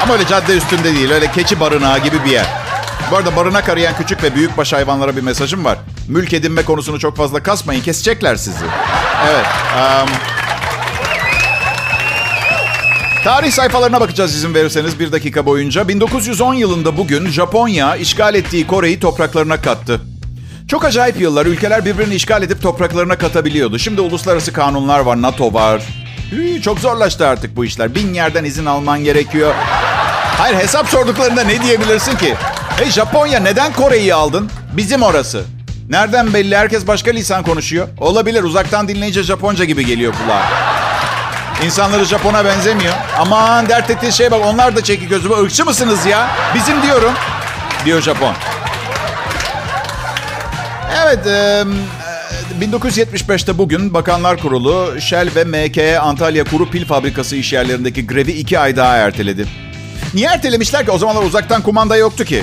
Ama 0.03 0.13
öyle 0.13 0.27
cadde 0.27 0.57
üstünde 0.57 0.95
değil. 0.95 1.11
Öyle 1.11 1.33
keçi 1.33 1.61
barınağı 1.61 1.99
gibi 1.99 2.25
bir 2.25 2.31
yer. 2.31 2.47
Bu 3.11 3.17
arada 3.17 3.37
barınak 3.37 3.69
arayan 3.69 3.97
küçük 3.97 4.23
ve 4.23 4.35
büyükbaş 4.35 4.73
hayvanlara 4.73 5.17
bir 5.17 5.23
mesajım 5.23 5.65
var. 5.65 5.79
Mülk 6.09 6.33
edinme 6.33 6.63
konusunu 6.63 6.99
çok 6.99 7.17
fazla 7.17 7.43
kasmayın. 7.43 7.83
Kesecekler 7.83 8.37
sizi. 8.37 8.65
Evet. 9.31 9.47
Um, 9.77 10.09
Tarih 13.25 13.53
sayfalarına 13.53 14.01
bakacağız 14.01 14.35
izin 14.35 14.55
verirseniz 14.55 15.01
bir 15.01 15.13
dakika 15.13 15.47
boyunca. 15.47 15.89
1910 15.89 16.55
yılında 16.55 16.97
bugün 16.97 17.31
Japonya 17.31 17.97
işgal 17.97 18.35
ettiği 18.35 18.67
Kore'yi 18.67 19.01
topraklarına 19.01 19.63
kattı. 19.63 20.01
Çok 20.69 20.85
acayip 20.85 21.21
yıllar. 21.21 21.47
Ülkeler 21.47 21.85
birbirini 21.85 22.15
işgal 22.15 22.43
edip 22.43 22.63
topraklarına 22.63 23.19
katabiliyordu. 23.19 23.79
Şimdi 23.79 24.01
uluslararası 24.01 24.53
kanunlar 24.53 25.01
var, 25.01 25.23
NATO 25.23 25.55
var. 25.55 25.83
Hii, 26.33 26.63
çok 26.63 26.79
zorlaştı 26.79 27.27
artık 27.27 27.57
bu 27.57 27.65
işler. 27.65 27.95
Bin 27.95 28.15
yerden 28.15 28.45
izin 28.45 28.67
alman 28.67 29.05
gerekiyor. 29.05 29.55
Hayır 30.39 30.57
hesap 30.57 30.89
sorduklarında 30.89 31.45
ne 31.45 31.63
diyebilirsin 31.63 32.17
ki? 32.17 32.35
Hey 32.77 32.91
Japonya 32.91 33.41
neden 33.41 33.73
Kore'yi 33.73 34.15
aldın? 34.15 34.51
Bizim 34.73 35.03
orası. 35.03 35.45
Nereden 35.91 36.35
belli? 36.35 36.57
Herkes 36.57 36.87
başka 36.87 37.11
lisan 37.11 37.43
konuşuyor. 37.43 37.89
Olabilir 37.99 38.43
uzaktan 38.43 38.89
dinleyince 38.89 39.23
Japonca 39.23 39.65
gibi 39.65 39.87
geliyor 39.87 40.13
kulağa. 40.13 40.70
İnsanları 41.65 42.05
Japon'a 42.05 42.45
benzemiyor. 42.45 42.95
Aman 43.19 43.69
dert 43.69 43.91
ettiği 43.91 44.13
şeye 44.13 44.31
bak 44.31 44.41
onlar 44.47 44.77
da 44.77 44.85
çeki 44.85 45.09
gözümü. 45.09 45.35
Irkçı 45.45 45.65
mısınız 45.65 46.07
ya? 46.07 46.31
Bizim 46.55 46.83
diyorum. 46.83 47.13
Diyor 47.85 48.03
Japon. 48.03 48.35
Evet. 51.03 51.27
E, 51.27 51.65
1975'te 52.61 53.59
bugün 53.59 53.95
Bakanlar 53.95 54.37
Kurulu 54.37 55.01
Shell 55.01 55.29
ve 55.35 55.45
MKE 55.45 55.99
Antalya 56.01 56.45
Kuru 56.45 56.71
Pil 56.71 56.85
Fabrikası 56.87 57.37
iş 57.37 57.53
yerlerindeki 57.53 58.07
grevi 58.07 58.31
iki 58.33 58.59
ay 58.59 58.77
daha 58.77 58.97
erteledi. 58.97 59.47
Niye 60.15 60.29
ertelemişler 60.29 60.85
ki? 60.85 60.91
O 60.91 60.99
zamanlar 60.99 61.23
uzaktan 61.23 61.63
kumanda 61.63 61.97
yoktu 61.97 62.25
ki. 62.25 62.43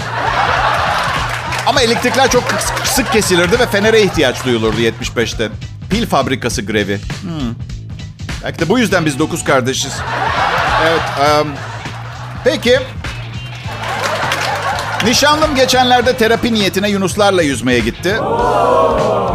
Ama 1.68 1.82
elektrikler 1.82 2.32
çok 2.32 2.44
sık 2.84 3.14
kesilirdi 3.14 3.60
ve 3.60 3.68
fenere 3.68 4.02
ihtiyaç 4.02 4.46
duyulurdu 4.46 4.78
75'te. 4.82 5.50
Pil 5.90 6.06
fabrikası 6.06 6.62
grevi. 6.62 7.00
Hmm. 7.22 7.56
Belki 8.48 8.60
de 8.60 8.70
bu 8.70 8.80
yüzden 8.80 9.06
biz 9.06 9.20
dokuz 9.20 9.44
kardeşiz. 9.44 9.92
Evet. 10.88 11.02
Um, 11.42 11.48
peki. 12.44 12.80
Nişanlım 15.04 15.56
geçenlerde 15.56 16.18
terapi 16.18 16.54
niyetine 16.54 16.90
Yunuslarla 16.90 17.42
yüzmeye 17.42 17.80
gitti. 17.80 18.16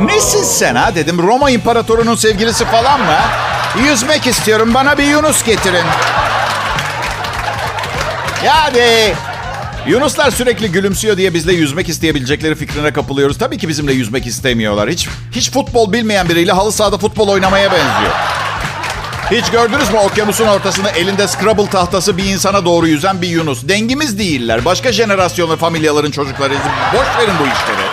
Nesin 0.01 0.44
sen 0.44 0.75
ha 0.75 0.94
dedim. 0.94 1.18
Roma 1.29 1.51
imparatorunun 1.51 2.14
sevgilisi 2.14 2.64
falan 2.64 3.01
mı? 3.01 3.18
Yüzmek 3.85 4.27
istiyorum. 4.27 4.75
Bana 4.75 4.98
bir 4.98 5.05
Yunus 5.05 5.44
getirin. 5.44 5.87
Yani 8.44 9.14
Yunuslar 9.87 10.31
sürekli 10.31 10.72
gülümsüyor 10.72 11.16
diye 11.16 11.35
bizle 11.35 11.53
yüzmek 11.53 11.88
isteyebilecekleri 11.88 12.55
fikrine 12.55 12.92
kapılıyoruz. 12.92 13.38
Tabii 13.38 13.59
ki 13.59 13.68
bizimle 13.68 13.92
yüzmek 13.92 14.27
istemiyorlar. 14.27 14.90
Hiç 14.90 15.09
hiç 15.33 15.51
futbol 15.51 15.92
bilmeyen 15.92 16.29
biriyle 16.29 16.53
halı 16.53 16.72
sahada 16.72 16.98
futbol 16.98 17.29
oynamaya 17.29 17.72
benziyor. 17.72 18.12
Hiç 19.33 19.51
gördünüz 19.51 19.90
mü 19.90 19.99
okyanusun 19.99 20.47
ortasında 20.47 20.90
elinde 20.90 21.29
Scrabble 21.29 21.66
tahtası 21.66 22.16
bir 22.16 22.25
insana 22.25 22.64
doğru 22.64 22.87
yüzen 22.87 23.23
bir 23.23 23.29
Yunus? 23.29 23.68
Dengimiz 23.68 24.18
değiller. 24.18 24.64
Başka 24.64 24.92
jenerasyonlu 24.92 25.57
familyaların 25.57 26.11
çocukları. 26.11 26.55
Boş 26.92 27.18
verin 27.18 27.35
bu 27.40 27.45
işleri. 27.47 27.87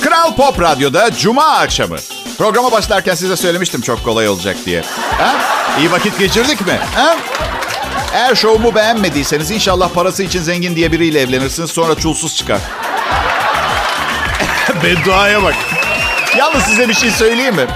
Kral 0.00 0.34
Pop 0.36 0.60
Radyo'da 0.60 1.10
Cuma 1.14 1.44
akşamı. 1.44 1.96
Programa 2.38 2.72
başlarken 2.72 3.14
size 3.14 3.36
söylemiştim 3.36 3.80
çok 3.80 4.04
kolay 4.04 4.28
olacak 4.28 4.56
diye. 4.66 4.82
Ha? 5.18 5.34
İyi 5.78 5.92
vakit 5.92 6.18
geçirdik 6.18 6.66
mi? 6.66 6.78
Ha? 6.94 7.16
Eğer 8.12 8.34
şovumu 8.34 8.74
beğenmediyseniz 8.74 9.50
inşallah 9.50 9.88
parası 9.94 10.22
için 10.22 10.42
zengin 10.42 10.76
diye 10.76 10.92
biriyle 10.92 11.20
evlenirsiniz 11.20 11.70
sonra 11.70 11.94
çulsuz 11.94 12.36
çıkar. 12.36 12.60
Bedduaya 14.82 15.42
bak. 15.42 15.54
Yalnız 16.38 16.62
size 16.62 16.88
bir 16.88 16.94
şey 16.94 17.10
söyleyeyim 17.10 17.54
mi? 17.54 17.66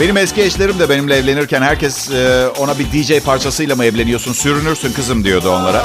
Benim 0.00 0.16
eski 0.16 0.42
eşlerim 0.42 0.78
de 0.78 0.88
benimle 0.88 1.16
evlenirken 1.16 1.62
herkes 1.62 2.10
e, 2.10 2.48
ona 2.58 2.78
bir 2.78 2.84
DJ 2.92 3.20
parçasıyla 3.24 3.76
mı 3.76 3.84
evleniyorsun, 3.84 4.32
sürünürsün 4.32 4.92
kızım 4.92 5.24
diyordu 5.24 5.50
onlara. 5.50 5.84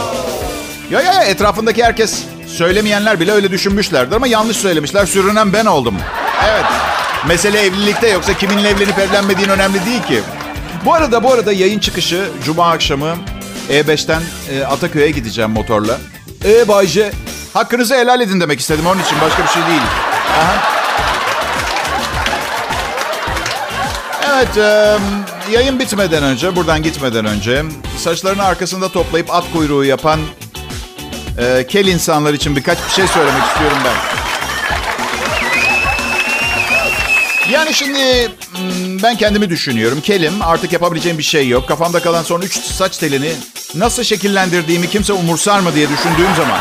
Ya 0.92 1.02
ya 1.02 1.24
etrafındaki 1.24 1.84
herkes 1.84 2.24
söylemeyenler 2.48 3.20
bile 3.20 3.32
öyle 3.32 3.52
düşünmüşlerdir 3.52 4.16
ama 4.16 4.28
yanlış 4.28 4.58
söylemişler. 4.58 5.06
Sürünen 5.06 5.54
ben 5.54 5.66
oldum. 5.66 5.96
Evet. 6.50 6.66
Mesele 7.28 7.62
evlilikte 7.62 8.10
yoksa 8.10 8.34
kiminle 8.34 8.70
evlenip 8.70 9.00
evlenmediğin 9.00 9.50
önemli 9.50 9.86
değil 9.86 10.04
ki. 10.04 10.22
Bu 10.86 10.94
arada 10.94 11.24
bu 11.24 11.34
arada 11.34 11.52
yayın 11.52 11.80
çıkışı 11.80 12.30
Cuma 12.46 12.72
akşamı 12.72 13.16
E5'ten 13.70 14.22
e, 14.52 14.64
Ataköy'e 14.66 15.12
gideceğim 15.12 15.52
motorla. 15.52 15.98
E 16.46 16.68
Bayce 16.68 17.12
hakkınızı 17.54 17.96
helal 17.96 18.22
edin 18.22 18.42
demek 18.42 18.60
istedim 18.60 18.88
onun 18.88 19.02
için 19.02 19.18
başka 19.22 19.44
bir 19.44 19.50
şey 19.50 19.62
değil. 19.68 20.11
Aha. 20.32 20.82
Evet, 24.34 24.58
e, 24.58 24.98
yayın 25.52 25.80
bitmeden 25.80 26.24
önce, 26.24 26.56
buradan 26.56 26.84
gitmeden 26.84 27.26
önce 27.26 27.64
saçlarını 27.98 28.44
arkasında 28.44 28.90
toplayıp 28.90 29.34
at 29.34 29.44
kuyruğu 29.54 29.86
yapan 29.86 30.20
e, 31.38 31.68
kel 31.68 31.88
insanlar 31.88 32.34
için 32.34 32.56
birkaç 32.56 32.78
bir 32.88 32.92
şey 32.94 33.08
söylemek 33.08 33.44
istiyorum 33.44 33.78
ben. 33.86 34.22
Yani 37.52 37.74
şimdi 37.74 38.28
hmm, 38.28 39.04
ben 39.04 39.18
kendimi 39.18 39.50
düşünüyorum. 39.50 40.02
Kelim 40.02 40.34
artık 40.42 40.74
yapabileceğim 40.74 41.18
bir 41.18 41.24
şey 41.24 41.48
yok. 41.48 41.68
Kafamda 41.68 42.00
kalan 42.00 42.24
son 42.24 42.42
üç 42.42 42.60
saç 42.60 42.98
telini 42.98 43.32
nasıl 43.76 44.04
şekillendirdiğimi 44.04 44.90
kimse 44.90 45.14
umursar 45.14 45.60
mı 45.60 45.76
diye 45.76 45.90
düşündüğüm 45.90 46.36
zaman. 46.38 46.60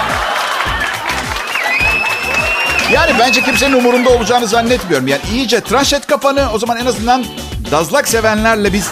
Yani 2.93 3.13
bence 3.19 3.43
kimsenin 3.43 3.73
umurunda 3.73 4.11
olacağını 4.11 4.47
zannetmiyorum. 4.47 5.09
Yani 5.09 5.21
iyice 5.33 5.61
tıraş 5.61 5.93
et 5.93 6.07
kafanı. 6.07 6.49
O 6.55 6.59
zaman 6.59 6.77
en 6.77 6.87
azından 6.87 7.25
dazlak 7.71 8.09
sevenlerle 8.09 8.73
biz 8.73 8.91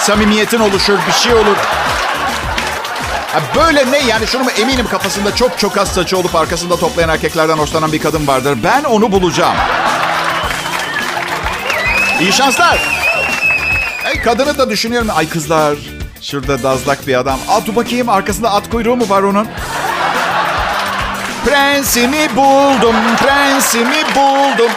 samimiyetin 0.00 0.60
oluşur, 0.60 0.98
bir 1.08 1.12
şey 1.12 1.34
olur. 1.34 1.56
Ha 3.32 3.40
böyle 3.56 3.90
ne 3.92 3.98
yani 3.98 4.26
şunu 4.26 4.44
mu 4.44 4.50
eminim 4.50 4.86
kafasında 4.88 5.34
çok 5.36 5.58
çok 5.58 5.78
az 5.78 5.88
saçı 5.88 6.18
olup 6.18 6.34
arkasında 6.34 6.76
toplayan 6.76 7.10
erkeklerden 7.10 7.58
hoşlanan 7.58 7.92
bir 7.92 7.98
kadın 7.98 8.26
vardır. 8.26 8.58
Ben 8.64 8.84
onu 8.84 9.12
bulacağım. 9.12 9.56
İyi 12.20 12.32
şanslar. 12.32 12.78
Hey, 14.02 14.22
kadını 14.22 14.58
da 14.58 14.70
düşünüyorum. 14.70 15.08
Ay 15.14 15.28
kızlar 15.28 15.78
şurada 16.20 16.62
dazlak 16.62 17.06
bir 17.06 17.14
adam. 17.14 17.38
Aa 17.48 17.66
dur 17.66 17.76
bakayım 17.76 18.08
arkasında 18.08 18.52
at 18.52 18.70
kuyruğu 18.70 18.96
mu 18.96 19.08
var 19.08 19.22
onun? 19.22 19.48
Prensimi 21.44 22.28
buldum, 22.34 22.96
prensimi 23.20 24.04
buldum. 24.14 24.70